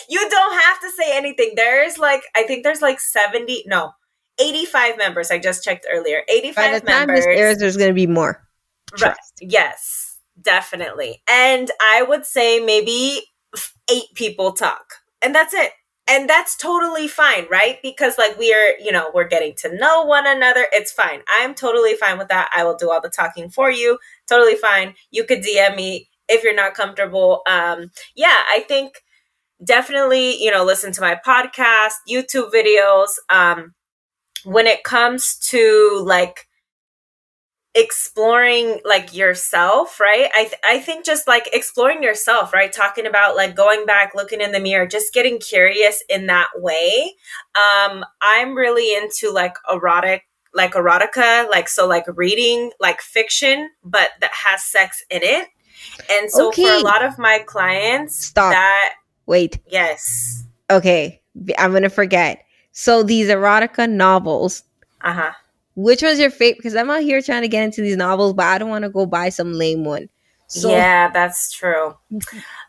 you 0.08 0.30
don't 0.30 0.62
have 0.62 0.80
to 0.82 0.91
say 0.91 1.17
anything. 1.17 1.54
There's 1.56 1.97
like, 1.97 2.23
I 2.36 2.43
think 2.43 2.63
there's 2.63 2.82
like 2.82 2.99
70, 2.99 3.63
no, 3.67 3.93
85 4.39 4.97
members. 4.97 5.32
I 5.32 5.39
just 5.39 5.63
checked 5.63 5.86
earlier. 5.91 6.23
85 6.30 6.56
By 6.56 6.80
the 6.80 6.86
time 6.86 7.08
members. 7.08 7.25
this 7.25 7.39
airs, 7.39 7.58
there's 7.58 7.78
going 7.78 7.89
to 7.89 7.93
be 7.93 8.08
more. 8.08 8.41
Right. 9.02 9.15
Yes, 9.39 10.17
definitely. 10.41 11.21
And 11.30 11.69
I 11.82 12.04
would 12.04 12.25
say 12.25 12.60
maybe 12.60 13.21
eight 13.91 14.06
people 14.15 14.54
talk, 14.54 14.95
and 15.21 15.34
that's 15.34 15.54
it. 15.54 15.71
And 16.10 16.28
that's 16.28 16.58
totally 16.58 17.08
fine, 17.08 17.45
right? 17.52 17.78
Because 17.84 18.17
like 18.17 18.36
we 18.39 18.52
are, 18.52 18.73
you 18.84 18.91
know, 18.91 19.12
we're 19.13 19.28
getting 19.28 19.54
to 19.60 19.75
know 19.75 20.06
one 20.06 20.25
another. 20.25 20.65
It's 20.73 20.91
fine. 20.91 21.21
I'm 21.28 21.54
totally 21.54 21.93
fine 21.93 22.17
with 22.17 22.30
that. 22.30 22.49
I 22.56 22.63
will 22.63 22.75
do 22.75 22.89
all 22.89 22.99
the 22.99 23.10
talking 23.10 23.47
for 23.52 23.69
you. 23.69 23.99
Totally 24.28 24.56
fine. 24.56 24.95
You 25.12 25.23
could 25.23 25.43
DM 25.43 25.75
me 25.75 26.10
if 26.28 26.43
you're 26.43 26.56
not 26.56 26.73
comfortable. 26.73 27.43
Um, 27.47 27.91
yeah, 28.15 28.38
I 28.52 28.65
think 28.67 29.04
definitely, 29.63 30.41
you 30.41 30.49
know, 30.49 30.63
listen 30.63 30.91
to 30.93 31.02
my 31.02 31.19
podcast, 31.23 31.93
YouTube 32.10 32.52
videos. 32.52 33.10
Um, 33.30 33.75
when 34.50 34.68
it 34.68 34.84
comes 34.84 35.38
to 35.38 36.02
like 36.06 36.48
exploring 37.76 38.80
like 38.84 39.14
yourself 39.14 40.00
right 40.00 40.30
i 40.34 40.44
th- 40.44 40.62
i 40.68 40.80
think 40.80 41.06
just 41.06 41.28
like 41.28 41.48
exploring 41.54 42.02
yourself 42.02 42.52
right 42.52 42.74
talking 42.74 43.06
about 43.06 43.36
like 43.36 43.56
going 43.56 43.86
back 43.86 44.14
looking 44.16 44.42
in 44.42 44.52
the 44.52 44.60
mirror 44.60 44.88
just 44.88 45.14
getting 45.14 45.38
curious 45.38 46.04
in 46.10 46.26
that 46.26 46.48
way 46.56 47.14
um 47.56 48.04
i'm 48.22 48.56
really 48.56 48.98
into 48.98 49.32
like 49.32 49.54
erotic 49.72 50.24
like 50.56 50.74
erotica 50.74 51.48
like 51.50 51.70
so 51.70 51.88
like 51.88 52.06
reading 52.16 52.72
like 52.80 53.02
fiction 53.02 53.70
but 53.84 54.10
that 54.20 54.32
has 54.34 54.64
sex 54.64 55.04
in 55.12 55.22
it 55.22 55.48
and 56.12 56.30
so 56.32 56.52
for 56.52 56.62
a 56.62 56.80
lot 56.80 57.06
of 57.06 57.20
my 57.20 57.38
clients 57.46 58.26
Stop. 58.26 58.52
that 58.52 58.96
Wait. 59.28 59.60
yes 59.68 60.44
Okay. 60.70 61.22
I'm 61.58 61.74
gonna 61.74 61.90
forget. 61.90 62.46
So 62.72 63.04
these 63.04 63.28
erotica 63.30 63.90
novels. 63.90 64.64
uh-huh 65.02 65.34
Which 65.76 66.04
one's 66.04 66.20
your 66.20 66.30
favorite? 66.32 66.58
Because 66.58 66.76
I'm 66.76 66.90
out 66.90 67.02
here 67.02 67.22
trying 67.22 67.42
to 67.44 67.48
get 67.48 67.64
into 67.64 67.82
these 67.82 67.98
novels, 67.98 68.34
but 68.34 68.46
I 68.46 68.58
don't 68.58 68.70
want 68.70 68.84
to 68.84 68.90
go 68.90 69.06
buy 69.06 69.30
some 69.30 69.54
lame 69.54 69.84
one. 69.86 70.10
So 70.50 70.72
yeah, 70.72 71.10
that's 71.12 71.52
true. 71.52 71.96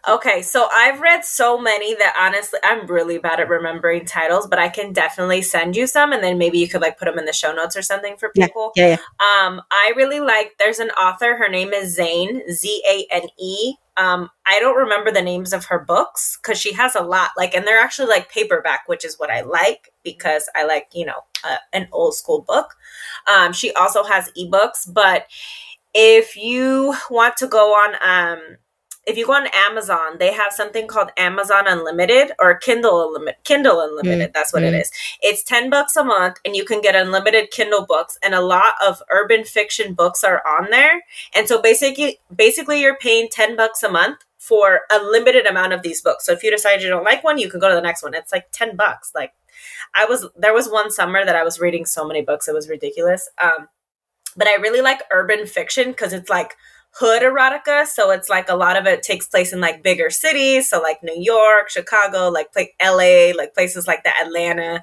Okay, 0.08 0.42
so 0.42 0.68
I've 0.72 1.00
read 1.00 1.24
so 1.24 1.58
many 1.58 1.94
that 1.94 2.14
honestly, 2.18 2.58
I'm 2.62 2.86
really 2.86 3.18
bad 3.18 3.40
at 3.40 3.48
remembering 3.48 4.04
titles, 4.04 4.46
but 4.46 4.58
I 4.58 4.68
can 4.68 4.92
definitely 4.92 5.40
send 5.42 5.76
you 5.76 5.86
some, 5.86 6.12
and 6.12 6.22
then 6.22 6.36
maybe 6.38 6.58
you 6.58 6.68
could 6.68 6.82
like 6.82 6.98
put 6.98 7.06
them 7.06 7.18
in 7.18 7.24
the 7.24 7.32
show 7.32 7.52
notes 7.52 7.76
or 7.76 7.82
something 7.82 8.16
for 8.18 8.30
Yeah, 8.34 8.46
people. 8.46 8.72
yeah, 8.76 8.88
yeah. 8.88 8.94
Um, 9.46 9.62
I 9.70 9.92
really 9.96 10.20
like. 10.20 10.56
There's 10.58 10.78
an 10.78 10.90
author. 10.90 11.36
Her 11.36 11.48
name 11.48 11.72
is 11.72 11.94
Zane. 11.94 12.42
Z 12.50 12.82
A 12.86 13.06
N 13.10 13.28
E. 13.38 13.74
Um, 13.96 14.30
I 14.46 14.60
don't 14.60 14.76
remember 14.76 15.10
the 15.10 15.20
names 15.22 15.52
of 15.52 15.66
her 15.66 15.78
books 15.78 16.38
because 16.42 16.58
she 16.58 16.72
has 16.74 16.94
a 16.94 17.02
lot. 17.02 17.30
Like, 17.36 17.54
and 17.54 17.66
they're 17.66 17.80
actually 17.80 18.08
like 18.08 18.30
paperback, 18.30 18.88
which 18.88 19.04
is 19.04 19.18
what 19.18 19.30
I 19.30 19.40
like 19.42 19.92
because 20.04 20.48
I 20.54 20.64
like 20.64 20.88
you 20.92 21.06
know 21.06 21.24
uh, 21.44 21.56
an 21.72 21.88
old 21.92 22.14
school 22.14 22.42
book. 22.46 22.76
Um, 23.30 23.52
she 23.52 23.72
also 23.72 24.04
has 24.04 24.30
ebooks, 24.38 24.90
but 24.92 25.26
if 25.94 26.36
you 26.36 26.94
want 27.10 27.36
to 27.38 27.46
go 27.46 27.74
on 27.74 27.94
um 28.02 28.56
if 29.06 29.16
you 29.16 29.26
go 29.26 29.32
on 29.32 29.48
Amazon, 29.52 30.18
they 30.18 30.32
have 30.32 30.52
something 30.52 30.86
called 30.86 31.10
Amazon 31.16 31.66
Unlimited 31.66 32.32
or 32.38 32.54
Kindle 32.56 33.06
Unlimited. 33.06 33.42
Kindle 33.44 33.80
Unlimited, 33.80 34.32
that's 34.34 34.52
what 34.52 34.62
it 34.62 34.74
mm. 34.74 34.80
is. 34.80 34.90
It's 35.22 35.42
10 35.42 35.70
bucks 35.70 35.96
a 35.96 36.04
month 36.04 36.36
and 36.44 36.54
you 36.54 36.64
can 36.64 36.80
get 36.80 36.94
unlimited 36.94 37.50
Kindle 37.50 37.86
books 37.86 38.18
and 38.22 38.34
a 38.34 38.40
lot 38.40 38.74
of 38.86 39.02
urban 39.10 39.44
fiction 39.44 39.94
books 39.94 40.22
are 40.22 40.42
on 40.46 40.70
there. 40.70 41.02
And 41.34 41.48
so 41.48 41.60
basically 41.60 42.20
basically 42.34 42.82
you're 42.82 42.96
paying 42.96 43.28
10 43.30 43.56
bucks 43.56 43.82
a 43.82 43.90
month 43.90 44.24
for 44.38 44.82
a 44.92 45.02
limited 45.02 45.46
amount 45.46 45.72
of 45.72 45.82
these 45.82 46.02
books. 46.02 46.26
So 46.26 46.32
if 46.32 46.42
you 46.42 46.50
decide 46.50 46.82
you 46.82 46.88
don't 46.88 47.04
like 47.04 47.24
one, 47.24 47.38
you 47.38 47.50
can 47.50 47.58
go 47.58 47.68
to 47.68 47.74
the 47.74 47.80
next 47.80 48.02
one. 48.02 48.14
It's 48.14 48.32
like 48.32 48.52
10 48.52 48.76
bucks. 48.76 49.12
Like 49.14 49.32
I 49.94 50.04
was 50.04 50.26
there 50.36 50.54
was 50.54 50.68
one 50.68 50.90
summer 50.90 51.24
that 51.24 51.36
I 51.36 51.42
was 51.42 51.58
reading 51.58 51.84
so 51.84 52.06
many 52.06 52.22
books 52.22 52.48
it 52.48 52.54
was 52.54 52.68
ridiculous. 52.68 53.28
Um 53.42 53.68
but 54.36 54.48
I 54.48 54.56
really 54.56 54.80
like 54.80 55.02
urban 55.10 55.46
fiction 55.46 55.90
because 55.90 56.12
it's 56.12 56.30
like 56.30 56.56
hood 56.92 57.22
erotica. 57.22 57.86
So 57.86 58.10
it's 58.10 58.28
like 58.28 58.48
a 58.48 58.56
lot 58.56 58.76
of 58.76 58.86
it 58.86 59.02
takes 59.02 59.28
place 59.28 59.52
in 59.52 59.60
like 59.60 59.82
bigger 59.82 60.10
cities. 60.10 60.68
So 60.68 60.80
like 60.80 61.02
New 61.02 61.18
York, 61.20 61.70
Chicago, 61.70 62.28
like 62.28 62.48
like 62.56 62.74
LA, 62.82 63.30
like 63.36 63.54
places 63.54 63.86
like 63.86 64.02
that, 64.04 64.20
Atlanta. 64.24 64.82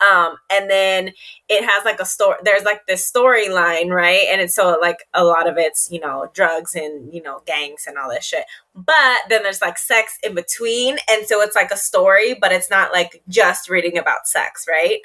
Um, 0.00 0.36
and 0.50 0.70
then 0.70 1.10
it 1.48 1.64
has 1.64 1.84
like 1.84 2.00
a 2.00 2.06
story, 2.06 2.36
there's 2.42 2.64
like 2.64 2.86
this 2.86 3.10
storyline, 3.10 3.90
right? 3.90 4.26
And 4.30 4.40
it's 4.40 4.54
so 4.54 4.78
like 4.80 5.04
a 5.12 5.24
lot 5.24 5.48
of 5.48 5.58
it's, 5.58 5.88
you 5.90 6.00
know, 6.00 6.30
drugs 6.32 6.74
and, 6.74 7.12
you 7.12 7.22
know, 7.22 7.42
gangs 7.46 7.84
and 7.86 7.98
all 7.98 8.08
this 8.08 8.24
shit. 8.24 8.44
But 8.74 9.18
then 9.28 9.42
there's 9.42 9.60
like 9.60 9.76
sex 9.76 10.18
in 10.24 10.34
between. 10.34 10.96
And 11.10 11.26
so 11.26 11.42
it's 11.42 11.56
like 11.56 11.70
a 11.70 11.76
story, 11.76 12.34
but 12.40 12.52
it's 12.52 12.70
not 12.70 12.92
like 12.92 13.22
just 13.28 13.68
reading 13.68 13.98
about 13.98 14.26
sex, 14.26 14.64
right? 14.66 15.00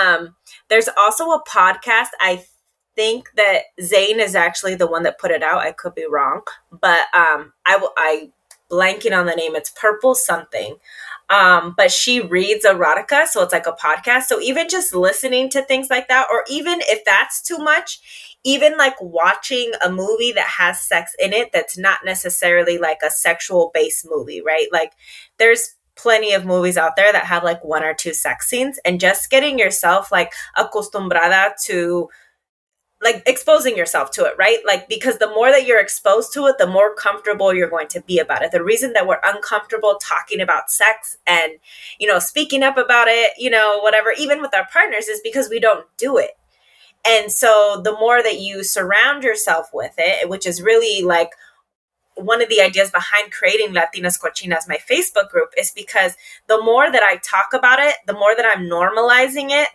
Um, 0.00 0.36
there's 0.68 0.88
also 0.96 1.30
a 1.30 1.42
podcast. 1.44 2.08
I 2.20 2.44
think 2.96 3.30
that 3.36 3.62
Zane 3.82 4.20
is 4.20 4.34
actually 4.34 4.74
the 4.74 4.86
one 4.86 5.02
that 5.04 5.18
put 5.18 5.30
it 5.30 5.42
out. 5.42 5.60
I 5.60 5.72
could 5.72 5.94
be 5.94 6.06
wrong, 6.08 6.42
but 6.70 7.06
um, 7.14 7.52
I 7.66 7.76
will. 7.76 7.92
I 7.96 8.30
blanking 8.70 9.16
on 9.16 9.26
the 9.26 9.34
name. 9.34 9.54
It's 9.54 9.70
Purple 9.70 10.14
something. 10.14 10.76
Um, 11.30 11.74
but 11.76 11.90
she 11.90 12.20
reads 12.20 12.64
erotica, 12.66 13.26
so 13.26 13.42
it's 13.42 13.52
like 13.52 13.66
a 13.66 13.72
podcast. 13.72 14.24
So 14.24 14.40
even 14.40 14.68
just 14.68 14.94
listening 14.94 15.48
to 15.50 15.62
things 15.62 15.88
like 15.90 16.08
that, 16.08 16.26
or 16.30 16.44
even 16.50 16.80
if 16.82 17.04
that's 17.04 17.42
too 17.42 17.58
much, 17.58 18.36
even 18.44 18.76
like 18.76 19.00
watching 19.00 19.72
a 19.82 19.90
movie 19.90 20.32
that 20.32 20.46
has 20.46 20.80
sex 20.80 21.14
in 21.18 21.32
it 21.32 21.50
that's 21.52 21.78
not 21.78 22.00
necessarily 22.04 22.76
like 22.76 22.98
a 23.02 23.10
sexual 23.10 23.70
based 23.72 24.06
movie, 24.08 24.42
right? 24.42 24.68
Like 24.70 24.92
there's 25.38 25.76
plenty 25.96 26.32
of 26.32 26.44
movies 26.44 26.76
out 26.76 26.96
there 26.96 27.12
that 27.12 27.24
have 27.24 27.44
like 27.44 27.64
one 27.64 27.84
or 27.84 27.94
two 27.94 28.12
sex 28.12 28.48
scenes 28.48 28.78
and 28.84 29.00
just 29.00 29.30
getting 29.30 29.58
yourself 29.58 30.10
like 30.10 30.32
acostumbrada 30.58 31.52
to 31.64 32.08
like 33.04 33.22
exposing 33.26 33.76
yourself 33.76 34.10
to 34.12 34.24
it, 34.24 34.34
right? 34.38 34.58
Like 34.66 34.88
because 34.88 35.18
the 35.18 35.28
more 35.28 35.50
that 35.50 35.66
you're 35.66 35.78
exposed 35.78 36.32
to 36.32 36.46
it, 36.46 36.56
the 36.58 36.66
more 36.66 36.94
comfortable 36.94 37.54
you're 37.54 37.68
going 37.68 37.88
to 37.88 38.00
be 38.00 38.18
about 38.18 38.42
it. 38.42 38.50
The 38.50 38.64
reason 38.64 38.94
that 38.94 39.06
we're 39.06 39.20
uncomfortable 39.22 39.98
talking 40.00 40.40
about 40.40 40.70
sex 40.70 41.18
and, 41.26 41.52
you 41.98 42.08
know, 42.08 42.18
speaking 42.18 42.62
up 42.62 42.78
about 42.78 43.06
it, 43.08 43.32
you 43.38 43.50
know, 43.50 43.78
whatever, 43.80 44.12
even 44.18 44.40
with 44.40 44.54
our 44.54 44.66
partners 44.72 45.06
is 45.06 45.20
because 45.22 45.50
we 45.50 45.60
don't 45.60 45.86
do 45.98 46.16
it. 46.16 46.30
And 47.06 47.30
so 47.30 47.80
the 47.84 47.92
more 47.92 48.22
that 48.22 48.40
you 48.40 48.64
surround 48.64 49.22
yourself 49.22 49.68
with 49.74 49.92
it, 49.98 50.28
which 50.30 50.46
is 50.46 50.62
really 50.62 51.02
like 51.02 51.30
one 52.14 52.40
of 52.40 52.48
the 52.48 52.62
ideas 52.62 52.90
behind 52.90 53.32
creating 53.32 53.74
Latinas 53.74 54.18
Cochinas, 54.18 54.66
my 54.66 54.78
Facebook 54.90 55.28
group, 55.28 55.50
is 55.58 55.72
because 55.72 56.16
the 56.46 56.62
more 56.62 56.90
that 56.90 57.02
I 57.02 57.16
talk 57.16 57.52
about 57.52 57.80
it, 57.80 57.96
the 58.06 58.14
more 58.14 58.34
that 58.34 58.46
I'm 58.46 58.64
normalizing 58.64 59.50
it, 59.50 59.68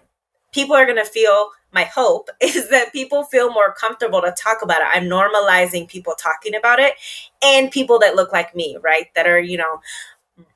people 0.52 0.76
are 0.76 0.86
going 0.86 0.98
to 0.98 1.06
feel 1.06 1.50
my 1.72 1.84
hope 1.84 2.30
is 2.42 2.70
that 2.70 2.92
people 2.92 3.24
feel 3.24 3.52
more 3.52 3.74
comfortable 3.74 4.22
to 4.22 4.32
talk 4.32 4.62
about 4.62 4.82
it. 4.82 4.88
I'm 4.94 5.06
normalizing 5.06 5.88
people 5.88 6.14
talking 6.18 6.56
about 6.56 6.80
it 6.80 6.94
and 7.44 7.72
people 7.72 8.00
that 8.00 8.16
look 8.16 8.32
like 8.32 8.56
me, 8.56 8.78
right? 8.82 9.08
That 9.16 9.28
are, 9.28 9.40
you 9.40 9.58
know, 9.58 9.82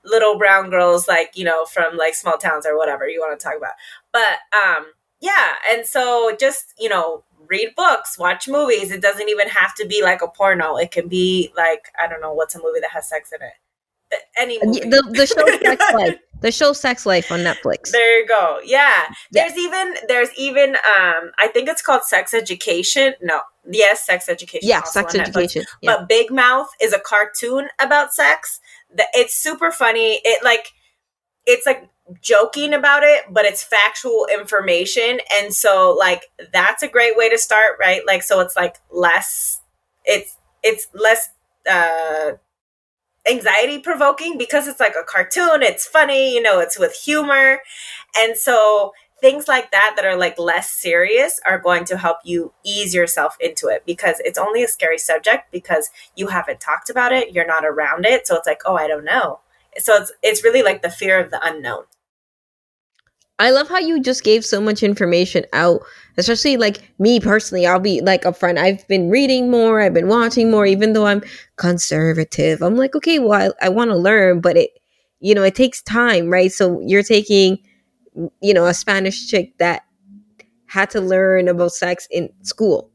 little 0.06 0.38
brown 0.38 0.70
girls 0.70 1.08
like, 1.08 1.32
you 1.36 1.46
know, 1.46 1.66
from 1.66 1.98
like 1.98 2.16
small 2.16 2.38
towns 2.38 2.66
or 2.66 2.78
whatever 2.78 3.08
you 3.08 3.20
want 3.20 3.38
to 3.40 3.44
talk 3.44 3.58
about. 3.58 3.74
But 4.12 4.40
um 4.66 4.86
yeah, 5.22 5.54
and 5.72 5.86
so 5.86 6.36
just, 6.38 6.74
you 6.78 6.90
know, 6.90 7.24
read 7.48 7.70
books, 7.76 8.18
watch 8.18 8.48
movies. 8.48 8.92
It 8.92 9.02
doesn't 9.02 9.30
even 9.30 9.48
have 9.48 9.74
to 9.76 9.88
be 9.88 10.04
like 10.04 10.22
a 10.22 10.28
porno. 10.28 10.76
It 10.78 10.92
can 10.92 11.08
be 11.08 11.52
like 11.56 11.86
I 12.02 12.08
don't 12.08 12.22
know 12.22 12.34
what's 12.34 12.56
a 12.56 12.62
movie 12.62 12.80
that 12.82 12.92
has 12.92 13.10
sex 13.10 13.32
in 13.32 13.46
it. 13.46 13.54
Any 14.38 14.60
movie. 14.64 14.80
The, 14.82 15.04
the 15.12 15.26
show 15.26 15.46
Sex 15.64 15.94
Life. 15.94 16.20
The 16.44 16.52
show 16.52 16.74
Sex 16.74 17.06
Life 17.06 17.32
on 17.32 17.40
Netflix. 17.40 17.90
There 17.92 18.20
you 18.20 18.28
go. 18.28 18.60
Yeah. 18.66 18.92
Yeah. 19.32 19.48
There's 19.48 19.58
even 19.58 19.96
there's 20.10 20.30
even 20.38 20.76
um 20.76 21.32
I 21.40 21.48
think 21.52 21.70
it's 21.70 21.82
called 21.82 22.04
Sex 22.04 22.34
Education. 22.34 23.14
No. 23.22 23.40
Yes, 23.72 24.06
Sex 24.06 24.28
Education. 24.28 24.68
Yeah, 24.68 24.84
sex 24.84 25.16
education. 25.16 25.64
Yeah. 25.82 25.96
But 25.98 26.10
Big 26.10 26.30
Mouth 26.30 26.68
is 26.82 26.92
a 26.94 27.00
cartoon 27.00 27.70
about 27.82 28.14
sex. 28.14 28.60
The- 28.94 29.08
It's 29.14 29.34
super 29.34 29.72
funny. 29.72 30.20
It 30.24 30.44
like 30.44 30.74
it's 31.46 31.66
like 31.66 31.90
joking 32.22 32.74
about 32.74 33.04
it, 33.04 33.24
but 33.30 33.46
it's 33.46 33.64
factual 33.64 34.28
information. 34.32 35.20
And 35.40 35.54
so 35.54 35.96
like 35.98 36.26
that's 36.52 36.84
a 36.84 36.90
great 36.90 37.16
way 37.16 37.30
to 37.30 37.38
start, 37.38 37.78
right? 37.80 38.02
Like 38.06 38.22
so 38.22 38.42
it's 38.42 38.56
like 38.58 38.76
less 38.92 39.62
it's 40.04 40.36
it's 40.62 40.88
less 40.94 41.30
uh 41.70 42.34
anxiety 43.30 43.80
provoking 43.80 44.38
because 44.38 44.68
it's 44.68 44.80
like 44.80 44.96
a 45.00 45.04
cartoon, 45.04 45.62
it's 45.62 45.88
funny, 45.88 46.34
you 46.34 46.42
know, 46.42 46.60
it's 46.60 46.78
with 46.78 46.94
humor. 46.94 47.60
And 48.18 48.36
so 48.38 48.94
things 49.22 49.48
like 49.48 49.72
that 49.72 49.94
that 49.96 50.06
are 50.06 50.18
like 50.18 50.38
less 50.38 50.70
serious 50.70 51.40
are 51.46 51.58
going 51.58 51.86
to 51.86 51.98
help 51.98 52.18
you 52.26 52.52
ease 52.66 52.94
yourself 52.94 53.38
into 53.40 53.68
it 53.68 53.84
because 53.86 54.20
it's 54.26 54.38
only 54.38 54.64
a 54.64 54.68
scary 54.68 54.98
subject 54.98 55.50
because 55.52 55.90
you 56.16 56.28
haven't 56.28 56.60
talked 56.60 56.90
about 56.90 57.14
it, 57.14 57.34
you're 57.34 57.48
not 57.48 57.64
around 57.64 58.06
it, 58.06 58.28
so 58.28 58.36
it's 58.36 58.46
like, 58.46 58.62
"Oh, 58.66 58.76
I 58.76 58.88
don't 58.88 59.06
know." 59.06 59.40
So 59.78 59.96
it's 59.96 60.12
it's 60.22 60.44
really 60.44 60.62
like 60.62 60.82
the 60.82 60.90
fear 60.90 61.20
of 61.20 61.32
the 61.32 61.40
unknown. 61.42 61.84
I 63.40 63.50
love 63.50 63.68
how 63.68 63.80
you 63.80 64.02
just 64.02 64.24
gave 64.24 64.46
so 64.46 64.62
much 64.62 64.84
information 64.84 65.46
out, 65.54 65.82
especially 66.18 66.56
like 66.58 66.92
me 67.00 67.20
personally. 67.20 67.66
I'll 67.66 67.80
be 67.80 68.00
like 68.02 68.24
upfront. 68.24 68.58
I've 68.58 68.88
been 68.88 69.10
reading 69.10 69.50
more, 69.50 69.82
I've 69.82 69.94
been 69.94 70.08
watching 70.08 70.52
more, 70.52 70.66
even 70.66 70.94
though 70.94 71.08
I'm 71.08 71.24
conservative. 71.58 72.62
I'm 72.62 72.76
like, 72.76 72.96
okay, 72.96 73.20
well, 73.20 73.52
I, 73.62 73.66
I 73.66 73.70
want 73.70 73.90
to 73.90 73.98
learn, 73.98 74.40
but 74.40 74.56
it, 74.56 74.70
you 75.20 75.34
know, 75.34 75.44
it 75.44 75.56
takes 75.56 75.82
time, 75.82 76.30
right? 76.30 76.52
So 76.52 76.80
you're 76.82 77.04
taking, 77.04 77.58
you 78.42 78.54
know, 78.54 78.68
a 78.68 78.74
Spanish 78.74 79.28
chick 79.28 79.58
that 79.58 79.84
had 80.68 80.90
to 80.92 81.02
learn 81.02 81.48
about 81.48 81.74
sex 81.74 82.08
in 82.12 82.30
school, 82.44 82.92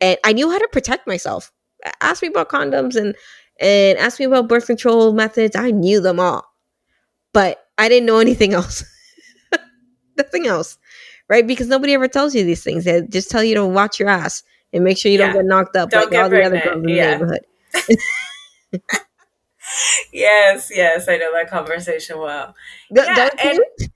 and 0.00 0.18
I 0.24 0.32
knew 0.32 0.50
how 0.50 0.58
to 0.58 0.68
protect 0.72 1.06
myself. 1.06 1.52
Ask 2.00 2.22
me 2.22 2.28
about 2.28 2.50
condoms 2.50 2.96
and 2.96 3.16
and 3.60 3.98
ask 3.98 4.20
me 4.20 4.26
about 4.26 4.48
birth 4.48 4.66
control 4.66 5.12
methods. 5.12 5.56
I 5.56 5.70
knew 5.72 6.00
them 6.00 6.20
all, 6.20 6.44
but 7.32 7.64
I 7.78 7.88
didn't 7.88 8.06
know 8.06 8.18
anything 8.18 8.54
else. 8.60 8.84
Nothing 10.24 10.46
else, 10.46 10.78
right? 11.28 11.46
Because 11.46 11.68
nobody 11.68 11.94
ever 11.94 12.08
tells 12.08 12.34
you 12.34 12.44
these 12.44 12.62
things. 12.62 12.84
They 12.84 13.02
just 13.08 13.30
tell 13.30 13.42
you 13.44 13.54
to 13.56 13.66
watch 13.66 13.98
your 14.00 14.08
ass 14.08 14.42
and 14.72 14.84
make 14.84 14.98
sure 14.98 15.10
you 15.10 15.18
Yeah. 15.18 15.26
don't 15.26 15.36
get 15.36 15.44
knocked 15.46 15.76
up 15.76 15.90
Don't 15.90 16.10
like 16.12 16.20
all 16.22 16.28
the 16.28 16.42
other 16.44 16.60
girls 16.60 16.76
in 16.76 16.82
the 16.82 16.94
neighborhood. 16.94 17.40
Yes, 20.12 20.70
yes, 20.74 21.08
I 21.08 21.16
know 21.16 21.32
that 21.32 21.48
conversation 21.50 22.18
well. 22.18 22.54
Don't- 22.92 23.06
Yeah, 23.16 23.28
and- 23.42 23.60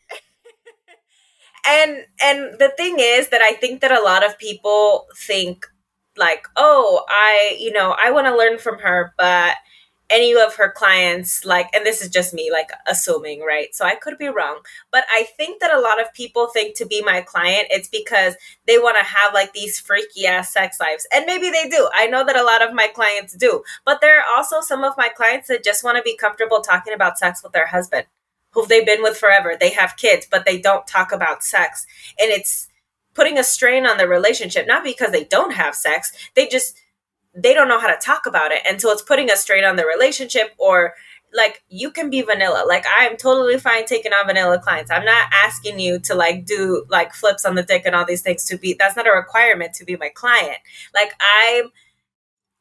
and 1.67 2.07
and 2.23 2.59
the 2.59 2.71
thing 2.77 2.97
is 2.99 3.29
that 3.31 3.41
i 3.41 3.53
think 3.55 3.81
that 3.81 3.91
a 3.91 4.03
lot 4.03 4.23
of 4.23 4.39
people 4.39 5.07
think 5.27 5.67
like, 6.17 6.47
oh, 6.57 7.05
I, 7.09 7.57
you 7.59 7.73
know, 7.73 7.97
I 8.01 8.13
want 8.13 8.29
to 8.29 8.37
learn 8.37 8.59
from 8.59 8.79
her, 8.79 9.13
but 9.19 9.57
any 10.11 10.35
of 10.35 10.55
her 10.57 10.71
clients 10.71 11.45
like 11.45 11.69
and 11.75 11.85
this 11.85 12.03
is 12.03 12.11
just 12.11 12.35
me 12.35 12.51
like 12.51 12.69
assuming 12.87 13.43
right? 13.43 13.75
So 13.75 13.85
i 13.85 13.95
could 13.95 14.19
be 14.19 14.29
wrong 14.29 14.61
but 14.93 15.05
i 15.11 15.25
think 15.37 15.61
that 15.61 15.75
a 15.75 15.81
lot 15.81 16.01
of 16.01 16.13
people 16.13 16.49
think 16.49 16.77
to 16.77 16.87
be 16.87 17.03
my 17.03 17.21
client 17.23 17.67
it's 17.71 17.89
because 17.89 18.35
they 18.67 18.79
want 18.79 18.97
to 18.99 19.05
have 19.05 19.33
like 19.33 19.53
these 19.53 19.81
freaky 19.81 20.27
ass 20.27 20.53
sex 20.53 20.79
lives 20.81 21.07
and 21.15 21.27
maybe 21.27 21.51
they 21.51 21.69
do. 21.69 21.89
I 21.95 22.07
know 22.07 22.25
that 22.25 22.37
a 22.37 22.45
lot 22.45 22.63
of 22.67 22.75
my 22.75 22.89
clients 22.89 23.35
do 23.35 23.63
but 23.85 24.01
there 24.01 24.19
are 24.19 24.37
also 24.37 24.61
some 24.61 24.85
of 24.85 24.95
my 24.97 25.09
clients 25.09 25.49
that 25.49 25.65
just 25.65 25.85
want 25.85 25.97
to 25.97 26.03
be 26.03 26.17
comfortable 26.17 26.61
talking 26.61 26.95
about 26.95 27.19
sex 27.19 27.43
with 27.43 27.53
their 27.53 27.67
husband 27.67 28.07
who 28.51 28.67
they've 28.67 28.87
been 28.87 29.03
with 29.03 29.17
forever. 29.17 29.57
They 29.59 29.71
have 29.71 29.97
kids 29.97 30.27
but 30.31 30.45
they 30.45 30.61
don't 30.61 30.87
talk 30.87 31.13
about 31.13 31.43
sex 31.43 31.87
and 32.19 32.31
it's 32.31 32.69
putting 33.15 33.39
a 33.39 33.45
strain 33.45 33.87
on 33.87 33.97
the 33.97 34.09
relationship 34.09 34.67
not 34.67 34.85
because 34.85 35.13
they 35.13 35.25
don't 35.25 35.53
have 35.53 35.75
sex 35.75 36.13
they 36.35 36.47
just 36.47 36.77
they 37.35 37.55
don't 37.55 37.69
know 37.69 37.81
how 37.81 37.89
to 37.89 37.99
talk 38.01 38.27
about 38.27 38.53
it 38.53 38.63
and 38.69 38.81
so 38.81 38.91
it's 38.91 39.03
putting 39.03 39.31
a 39.31 39.37
strain 39.37 39.65
on 39.65 39.77
the 39.77 39.85
relationship 39.85 40.55
or 40.59 40.95
like 41.35 41.63
you 41.69 41.91
can 41.91 42.09
be 42.11 42.23
vanilla. 42.23 42.65
Like 42.67 42.85
i'm 42.97 43.17
totally 43.17 43.59
fine 43.59 43.85
taking 43.85 44.13
on 44.13 44.27
vanilla 44.27 44.59
clients. 44.59 44.91
I'm 44.91 45.05
not 45.05 45.31
asking 45.45 45.79
you 45.79 45.99
to 46.01 46.15
like 46.15 46.47
do 46.47 46.87
like 46.89 47.13
flips 47.13 47.45
on 47.45 47.55
the 47.57 47.63
dick 47.63 47.83
and 47.85 47.95
all 47.95 48.07
these 48.07 48.23
things 48.23 48.45
to 48.47 48.57
be 48.57 48.75
that's 48.79 48.97
not 48.97 49.09
a 49.09 49.13
requirement 49.13 49.75
to 49.75 49.85
be 49.85 49.97
my 49.97 50.11
client. 50.15 50.59
Like 50.95 51.13
i'm 51.21 51.71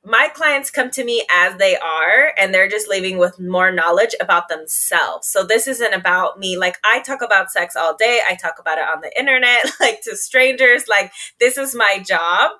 my 0.05 0.27
clients 0.27 0.69
come 0.69 0.89
to 0.91 1.05
me 1.05 1.25
as 1.33 1.55
they 1.55 1.77
are 1.77 2.33
and 2.37 2.53
they're 2.53 2.67
just 2.67 2.89
leaving 2.89 3.17
with 3.17 3.39
more 3.39 3.71
knowledge 3.71 4.13
about 4.19 4.49
themselves. 4.49 5.29
So 5.29 5.45
this 5.45 5.65
isn't 5.65 5.93
about 5.93 6.39
me. 6.39 6.57
Like 6.57 6.77
i 6.83 6.99
talk 6.99 7.21
about 7.21 7.51
sex 7.51 7.75
all 7.75 7.95
day. 7.95 8.19
I 8.27 8.35
talk 8.35 8.55
about 8.59 8.79
it 8.79 8.85
on 8.85 9.01
the 9.01 9.17
internet 9.17 9.71
like 9.79 10.01
to 10.01 10.17
strangers. 10.17 10.85
Like 10.89 11.11
this 11.39 11.57
is 11.57 11.75
my 11.75 12.03
job 12.05 12.51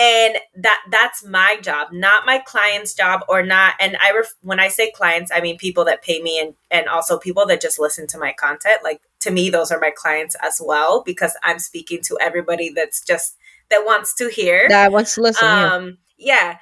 and 0.00 0.36
that 0.54 0.82
that's 0.90 1.24
my 1.24 1.58
job 1.60 1.88
not 1.92 2.24
my 2.24 2.38
client's 2.38 2.94
job 2.94 3.20
or 3.28 3.42
not 3.42 3.74
and 3.78 3.96
i 4.02 4.10
ref, 4.12 4.32
when 4.40 4.58
i 4.58 4.68
say 4.68 4.90
clients 4.92 5.30
i 5.34 5.40
mean 5.40 5.58
people 5.58 5.84
that 5.84 6.02
pay 6.02 6.22
me 6.22 6.40
and 6.40 6.54
and 6.70 6.88
also 6.88 7.18
people 7.18 7.46
that 7.46 7.60
just 7.60 7.78
listen 7.78 8.06
to 8.06 8.18
my 8.18 8.32
content. 8.32 8.82
Like 8.82 9.02
to 9.20 9.30
me 9.30 9.50
those 9.50 9.70
are 9.70 9.80
my 9.80 9.90
clients 9.90 10.36
as 10.42 10.60
well 10.64 11.02
because 11.04 11.36
i'm 11.42 11.58
speaking 11.58 12.00
to 12.02 12.18
everybody 12.20 12.70
that's 12.70 13.04
just 13.04 13.36
that 13.70 13.84
wants 13.86 14.14
to 14.16 14.28
hear. 14.28 14.66
That 14.68 14.92
wants 14.92 15.14
to 15.16 15.22
listen 15.22 15.48
um 15.48 15.98
yeah, 16.18 16.56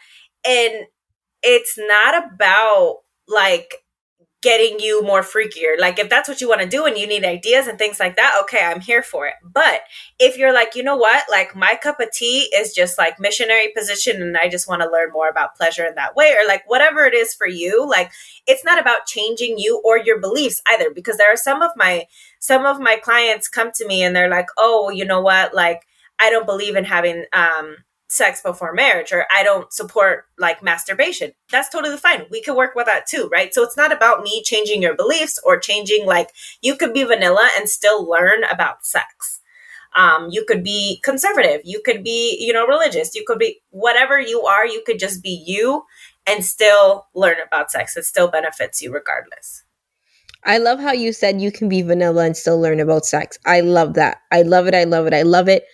yeah. 0.44 0.52
and 0.52 0.86
it's 1.42 1.78
not 1.78 2.32
about 2.32 2.98
like 3.28 3.84
getting 4.40 4.78
you 4.78 5.02
more 5.02 5.22
freakier. 5.22 5.78
Like 5.78 5.98
if 5.98 6.08
that's 6.08 6.28
what 6.28 6.40
you 6.40 6.48
want 6.48 6.60
to 6.60 6.68
do 6.68 6.84
and 6.86 6.96
you 6.96 7.08
need 7.08 7.24
ideas 7.24 7.66
and 7.66 7.76
things 7.76 7.98
like 7.98 8.16
that, 8.16 8.38
okay, 8.42 8.60
I'm 8.62 8.80
here 8.80 9.02
for 9.02 9.26
it. 9.26 9.34
But 9.42 9.80
if 10.20 10.36
you're 10.38 10.52
like, 10.54 10.76
you 10.76 10.84
know 10.84 10.96
what, 10.96 11.24
like 11.28 11.56
my 11.56 11.76
cup 11.82 11.98
of 11.98 12.12
tea 12.12 12.48
is 12.54 12.72
just 12.72 12.98
like 12.98 13.18
missionary 13.18 13.72
position 13.76 14.22
and 14.22 14.36
I 14.36 14.48
just 14.48 14.68
want 14.68 14.82
to 14.82 14.90
learn 14.90 15.10
more 15.12 15.28
about 15.28 15.56
pleasure 15.56 15.84
in 15.84 15.96
that 15.96 16.14
way 16.14 16.34
or 16.38 16.46
like 16.46 16.62
whatever 16.66 17.04
it 17.04 17.14
is 17.14 17.34
for 17.34 17.48
you, 17.48 17.88
like 17.88 18.12
it's 18.46 18.64
not 18.64 18.80
about 18.80 19.06
changing 19.06 19.58
you 19.58 19.82
or 19.84 19.98
your 19.98 20.20
beliefs 20.20 20.62
either 20.68 20.90
because 20.94 21.16
there 21.16 21.32
are 21.32 21.36
some 21.36 21.60
of 21.60 21.72
my 21.76 22.06
some 22.38 22.64
of 22.64 22.78
my 22.78 22.96
clients 22.96 23.48
come 23.48 23.72
to 23.74 23.86
me 23.86 24.02
and 24.04 24.14
they're 24.14 24.30
like, 24.30 24.46
"Oh, 24.56 24.90
you 24.90 25.04
know 25.04 25.20
what, 25.20 25.52
like 25.52 25.82
I 26.20 26.30
don't 26.30 26.46
believe 26.46 26.76
in 26.76 26.84
having 26.84 27.24
um 27.32 27.76
sex 28.08 28.40
before 28.42 28.72
marriage 28.72 29.12
or 29.12 29.26
I 29.34 29.42
don't 29.42 29.72
support 29.72 30.24
like 30.38 30.62
masturbation. 30.62 31.32
That's 31.50 31.68
totally 31.68 31.96
fine. 31.98 32.24
We 32.30 32.42
can 32.42 32.56
work 32.56 32.74
with 32.74 32.86
that 32.86 33.06
too, 33.06 33.28
right? 33.30 33.52
So 33.52 33.62
it's 33.62 33.76
not 33.76 33.92
about 33.92 34.22
me 34.22 34.42
changing 34.42 34.82
your 34.82 34.96
beliefs 34.96 35.38
or 35.44 35.58
changing 35.58 36.06
like 36.06 36.30
you 36.62 36.74
could 36.74 36.94
be 36.94 37.04
vanilla 37.04 37.50
and 37.56 37.68
still 37.68 38.08
learn 38.08 38.44
about 38.44 38.84
sex. 38.84 39.40
Um, 39.96 40.28
you 40.30 40.44
could 40.46 40.62
be 40.62 41.00
conservative, 41.02 41.62
you 41.64 41.80
could 41.84 42.04
be, 42.04 42.36
you 42.38 42.52
know, 42.52 42.66
religious, 42.66 43.14
you 43.14 43.24
could 43.26 43.38
be 43.38 43.60
whatever 43.70 44.20
you 44.20 44.42
are, 44.42 44.66
you 44.66 44.82
could 44.84 44.98
just 44.98 45.22
be 45.22 45.42
you 45.46 45.84
and 46.26 46.44
still 46.44 47.06
learn 47.14 47.36
about 47.44 47.70
sex. 47.70 47.96
It 47.96 48.04
still 48.04 48.28
benefits 48.28 48.82
you 48.82 48.92
regardless. 48.92 49.64
I 50.44 50.58
love 50.58 50.78
how 50.78 50.92
you 50.92 51.12
said 51.12 51.40
you 51.40 51.50
can 51.50 51.68
be 51.68 51.82
vanilla 51.82 52.24
and 52.24 52.36
still 52.36 52.60
learn 52.60 52.80
about 52.80 53.06
sex. 53.06 53.38
I 53.44 53.60
love 53.60 53.94
that. 53.94 54.18
I 54.30 54.42
love 54.42 54.66
it. 54.66 54.74
I 54.74 54.84
love 54.84 55.06
it. 55.06 55.14
I 55.14 55.22
love 55.22 55.48
it. 55.48 55.64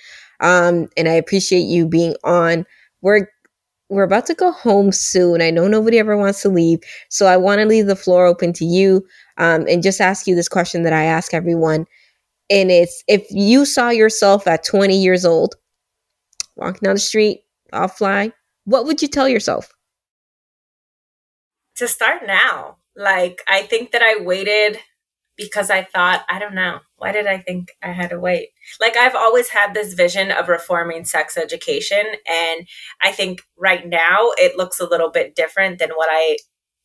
Um, 0.44 0.88
and 0.96 1.09
I 1.09 1.14
appreciate 1.14 1.62
you 1.62 1.88
being 1.88 2.14
on. 2.22 2.64
We're 3.00 3.28
we're 3.88 4.04
about 4.04 4.26
to 4.26 4.35
go 4.35 4.50
home 4.50 4.92
soon. 4.92 5.42
I 5.42 5.50
know 5.50 5.68
nobody 5.68 5.98
ever 5.98 6.16
wants 6.16 6.42
to 6.42 6.48
leave, 6.48 6.80
so 7.09 7.26
I 7.26 7.37
want 7.37 7.61
to 7.61 7.66
leave 7.66 7.87
the 7.87 7.96
floor 7.96 8.26
open 8.26 8.52
to 8.54 8.64
you 8.64 9.04
um, 9.38 9.66
and 9.68 9.83
just 9.83 10.00
ask 10.00 10.26
you 10.26 10.35
this 10.35 10.48
question 10.48 10.83
that 10.83 10.92
I 10.92 11.04
ask 11.04 11.35
everyone. 11.35 11.87
And 12.50 12.70
it's 12.70 13.02
if 13.09 13.26
you 13.30 13.64
saw 13.64 13.90
yourself 13.90 14.46
at 14.46 14.64
20 14.64 14.96
years 14.96 15.24
old, 15.24 15.54
walking 16.57 16.80
down 16.83 16.94
the 16.94 17.00
street, 17.00 17.40
offline, 17.72 18.33
what 18.64 18.85
would 18.85 19.00
you 19.02 19.09
tell 19.09 19.28
yourself? 19.28 19.72
To 21.76 21.88
start 21.88 22.26
now. 22.26 22.76
Like, 22.96 23.42
I 23.48 23.62
think 23.62 23.90
that 23.92 24.02
I 24.02 24.22
waited 24.22 24.78
because 25.36 25.70
I 25.70 25.82
thought, 25.84 26.24
I 26.28 26.38
don't 26.38 26.54
know, 26.54 26.80
why 26.96 27.12
did 27.12 27.26
I 27.26 27.38
think 27.38 27.72
I 27.82 27.92
had 27.92 28.10
to 28.10 28.20
wait? 28.20 28.50
Like, 28.80 28.96
I've 28.96 29.16
always 29.16 29.48
had 29.48 29.74
this 29.74 29.94
vision 29.94 30.30
of 30.30 30.48
reforming 30.48 31.04
sex 31.04 31.36
education. 31.36 32.04
And 32.30 32.66
I 33.02 33.12
think 33.12 33.42
right 33.58 33.86
now 33.86 34.30
it 34.36 34.56
looks 34.56 34.80
a 34.80 34.88
little 34.88 35.10
bit 35.10 35.34
different 35.34 35.78
than 35.78 35.90
what 35.90 36.08
I 36.10 36.38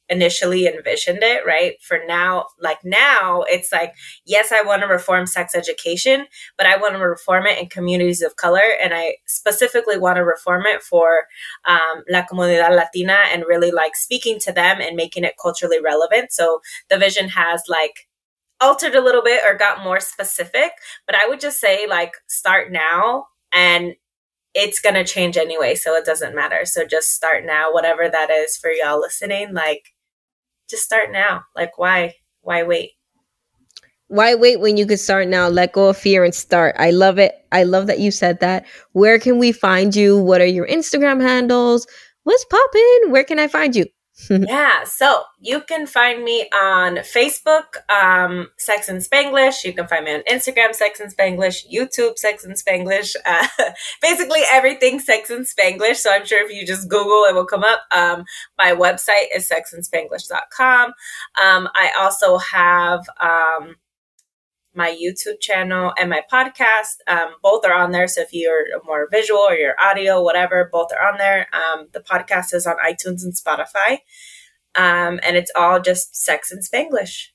initially 0.09 0.65
envisioned 0.65 1.19
it, 1.21 1.45
right? 1.45 1.75
For 1.81 1.99
now, 2.07 2.47
like 2.59 2.79
now, 2.83 3.43
it's 3.43 3.71
like, 3.71 3.93
yes, 4.25 4.51
I 4.51 4.63
want 4.63 4.81
to 4.81 4.87
reform 4.87 5.27
sex 5.27 5.53
education, 5.53 6.25
but 6.57 6.65
I 6.65 6.77
want 6.77 6.95
to 6.95 6.99
reform 6.99 7.45
it 7.45 7.59
in 7.59 7.69
communities 7.69 8.23
of 8.23 8.35
color. 8.35 8.63
And 8.81 8.93
I 8.93 9.17
specifically 9.27 9.99
want 9.99 10.17
to 10.17 10.25
reform 10.25 10.63
it 10.65 10.81
for 10.81 11.25
um, 11.65 12.03
La 12.09 12.23
Comunidad 12.23 12.75
Latina 12.75 13.19
and 13.31 13.43
really 13.47 13.69
like 13.71 13.95
speaking 13.95 14.39
to 14.39 14.51
them 14.51 14.81
and 14.81 14.95
making 14.95 15.23
it 15.25 15.35
culturally 15.39 15.79
relevant. 15.79 16.31
So 16.31 16.61
the 16.89 16.97
vision 16.97 17.29
has 17.29 17.61
like, 17.67 18.08
altered 18.61 18.95
a 18.95 19.01
little 19.01 19.23
bit 19.23 19.41
or 19.45 19.57
got 19.57 19.83
more 19.83 19.99
specific, 19.99 20.71
but 21.05 21.15
I 21.15 21.27
would 21.27 21.39
just 21.39 21.59
say 21.59 21.85
like 21.87 22.13
start 22.27 22.71
now 22.71 23.27
and 23.53 23.93
it's 24.53 24.79
going 24.79 24.95
to 24.95 25.03
change 25.03 25.37
anyway, 25.37 25.75
so 25.75 25.95
it 25.95 26.05
doesn't 26.05 26.35
matter. 26.35 26.65
So 26.65 26.85
just 26.85 27.13
start 27.13 27.45
now, 27.45 27.71
whatever 27.71 28.09
that 28.09 28.29
is 28.29 28.57
for 28.57 28.71
y'all 28.71 28.99
listening, 28.99 29.53
like 29.53 29.93
just 30.69 30.83
start 30.83 31.11
now. 31.11 31.43
Like 31.55 31.77
why 31.77 32.15
why 32.41 32.63
wait? 32.63 32.91
Why 34.07 34.33
wait 34.33 34.59
when 34.59 34.75
you 34.75 34.87
could 34.87 34.99
start 34.99 35.27
now? 35.27 35.47
Let 35.49 35.73
go 35.73 35.89
of 35.89 35.97
fear 35.97 36.23
and 36.23 36.33
start. 36.33 36.75
I 36.79 36.89
love 36.89 37.19
it. 37.19 37.35
I 37.51 37.63
love 37.63 37.85
that 37.87 37.99
you 37.99 38.09
said 38.09 38.39
that. 38.39 38.65
Where 38.93 39.19
can 39.19 39.37
we 39.37 39.51
find 39.51 39.95
you? 39.95 40.17
What 40.17 40.41
are 40.41 40.47
your 40.47 40.67
Instagram 40.67 41.21
handles? 41.21 41.85
What's 42.23 42.45
popping? 42.45 43.11
Where 43.11 43.23
can 43.23 43.37
I 43.37 43.47
find 43.47 43.75
you? 43.75 43.85
yeah, 44.29 44.83
so 44.83 45.23
you 45.39 45.61
can 45.61 45.87
find 45.87 46.23
me 46.23 46.49
on 46.53 46.97
Facebook, 46.97 47.77
um, 47.89 48.49
Sex 48.57 48.89
and 48.89 48.99
Spanglish. 49.01 49.63
You 49.63 49.73
can 49.73 49.87
find 49.87 50.05
me 50.05 50.15
on 50.15 50.21
Instagram, 50.29 50.75
Sex 50.75 50.99
and 50.99 51.15
Spanglish, 51.15 51.65
YouTube, 51.71 52.17
Sex 52.17 52.43
and 52.43 52.55
Spanglish. 52.55 53.15
Uh, 53.29 53.47
basically 54.01 54.41
everything 54.51 54.99
Sex 54.99 55.29
and 55.29 55.45
Spanglish. 55.45 55.97
So 55.97 56.11
I'm 56.11 56.25
sure 56.25 56.43
if 56.43 56.51
you 56.51 56.65
just 56.65 56.89
Google, 56.89 57.25
it 57.29 57.35
will 57.35 57.45
come 57.45 57.63
up. 57.63 57.81
Um, 57.91 58.23
my 58.57 58.71
website 58.71 59.27
is 59.35 59.49
sexandspanglish.com. 59.49 60.93
Um, 61.41 61.69
I 61.75 61.91
also 61.99 62.37
have 62.37 63.07
um, 63.19 63.75
my 64.73 64.89
YouTube 64.89 65.39
channel 65.39 65.93
and 65.97 66.09
my 66.09 66.21
podcast. 66.31 66.97
Um, 67.07 67.35
both 67.41 67.65
are 67.65 67.73
on 67.73 67.91
there. 67.91 68.07
So 68.07 68.21
if 68.21 68.29
you're 68.33 68.65
more 68.85 69.07
visual 69.11 69.39
or 69.39 69.55
your 69.55 69.75
audio, 69.81 70.21
whatever, 70.21 70.69
both 70.71 70.89
are 70.93 71.11
on 71.11 71.17
there. 71.17 71.47
Um, 71.53 71.87
the 71.93 71.99
podcast 71.99 72.53
is 72.53 72.67
on 72.67 72.75
iTunes 72.77 73.23
and 73.23 73.33
Spotify. 73.33 73.99
Um, 74.75 75.19
and 75.23 75.35
it's 75.35 75.51
all 75.55 75.79
just 75.79 76.15
sex 76.15 76.51
and 76.51 76.63
Spanglish. 76.63 77.27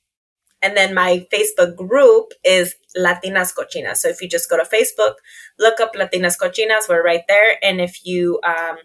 And 0.63 0.77
then 0.77 0.95
my 0.95 1.27
Facebook 1.33 1.77
group 1.77 2.33
is 2.43 2.75
Latinas 2.97 3.53
Cochinas. 3.55 3.97
So 3.97 4.09
if 4.09 4.23
you 4.23 4.29
just 4.29 4.49
go 4.49 4.57
to 4.57 4.65
Facebook, 4.65 5.15
look 5.59 5.79
up 5.79 5.95
Latinas 5.95 6.39
Cochinas, 6.41 6.89
we're 6.89 7.05
right 7.05 7.25
there. 7.29 7.59
And 7.63 7.83
if 7.83 8.07
you 8.07 8.41
um, 8.47 8.77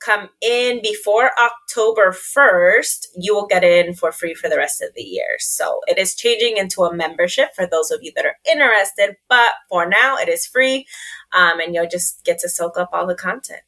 come 0.00 0.28
in 0.40 0.80
before 0.82 1.30
October 1.38 2.12
1st, 2.12 3.08
you 3.16 3.34
will 3.34 3.46
get 3.46 3.62
in 3.62 3.94
for 3.94 4.10
free 4.10 4.34
for 4.34 4.48
the 4.48 4.56
rest 4.56 4.82
of 4.82 4.88
the 4.94 5.02
year. 5.02 5.36
So 5.38 5.80
it 5.86 5.98
is 5.98 6.14
changing 6.14 6.56
into 6.56 6.82
a 6.82 6.94
membership 6.94 7.50
for 7.54 7.66
those 7.66 7.90
of 7.90 8.00
you 8.02 8.12
that 8.16 8.26
are 8.26 8.36
interested, 8.50 9.16
but 9.28 9.52
for 9.68 9.86
now 9.86 10.16
it 10.16 10.28
is 10.28 10.46
free 10.46 10.86
um, 11.32 11.60
and 11.60 11.74
you'll 11.74 11.88
just 11.88 12.24
get 12.24 12.38
to 12.40 12.48
soak 12.48 12.78
up 12.78 12.90
all 12.92 13.06
the 13.06 13.14
content. 13.14 13.60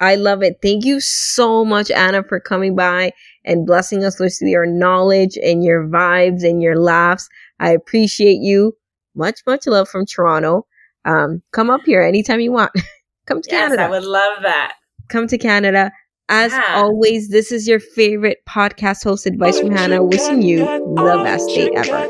I 0.00 0.14
love 0.14 0.42
it. 0.42 0.58
Thank 0.62 0.84
you 0.84 1.00
so 1.00 1.64
much, 1.64 1.90
Anna, 1.90 2.22
for 2.22 2.38
coming 2.38 2.76
by 2.76 3.12
and 3.44 3.66
blessing 3.66 4.04
us 4.04 4.20
with 4.20 4.38
your 4.40 4.64
knowledge 4.64 5.36
and 5.42 5.64
your 5.64 5.88
vibes 5.88 6.44
and 6.44 6.62
your 6.62 6.78
laughs. 6.78 7.28
I 7.58 7.70
appreciate 7.70 8.38
you. 8.40 8.76
Much, 9.16 9.40
much 9.46 9.66
love 9.66 9.88
from 9.88 10.06
Toronto. 10.06 10.66
Um, 11.04 11.42
come 11.52 11.70
up 11.70 11.80
here 11.84 12.02
anytime 12.02 12.38
you 12.38 12.52
want. 12.52 12.70
come 13.26 13.42
to 13.42 13.50
yes, 13.50 13.70
Canada. 13.70 13.82
I 13.82 13.90
would 13.90 14.04
love 14.04 14.42
that 14.42 14.74
come 15.08 15.26
to 15.28 15.38
Canada. 15.38 15.92
As 16.30 16.52
yeah. 16.52 16.74
always, 16.74 17.30
this 17.30 17.50
is 17.50 17.66
your 17.66 17.80
favorite 17.80 18.38
podcast 18.46 19.02
host 19.02 19.24
advice 19.26 19.58
from 19.58 19.70
Hannah, 19.70 20.04
wishing 20.04 20.42
you 20.42 20.58
the 20.58 21.20
best 21.24 21.48
day 21.48 21.70
ever. 21.74 22.08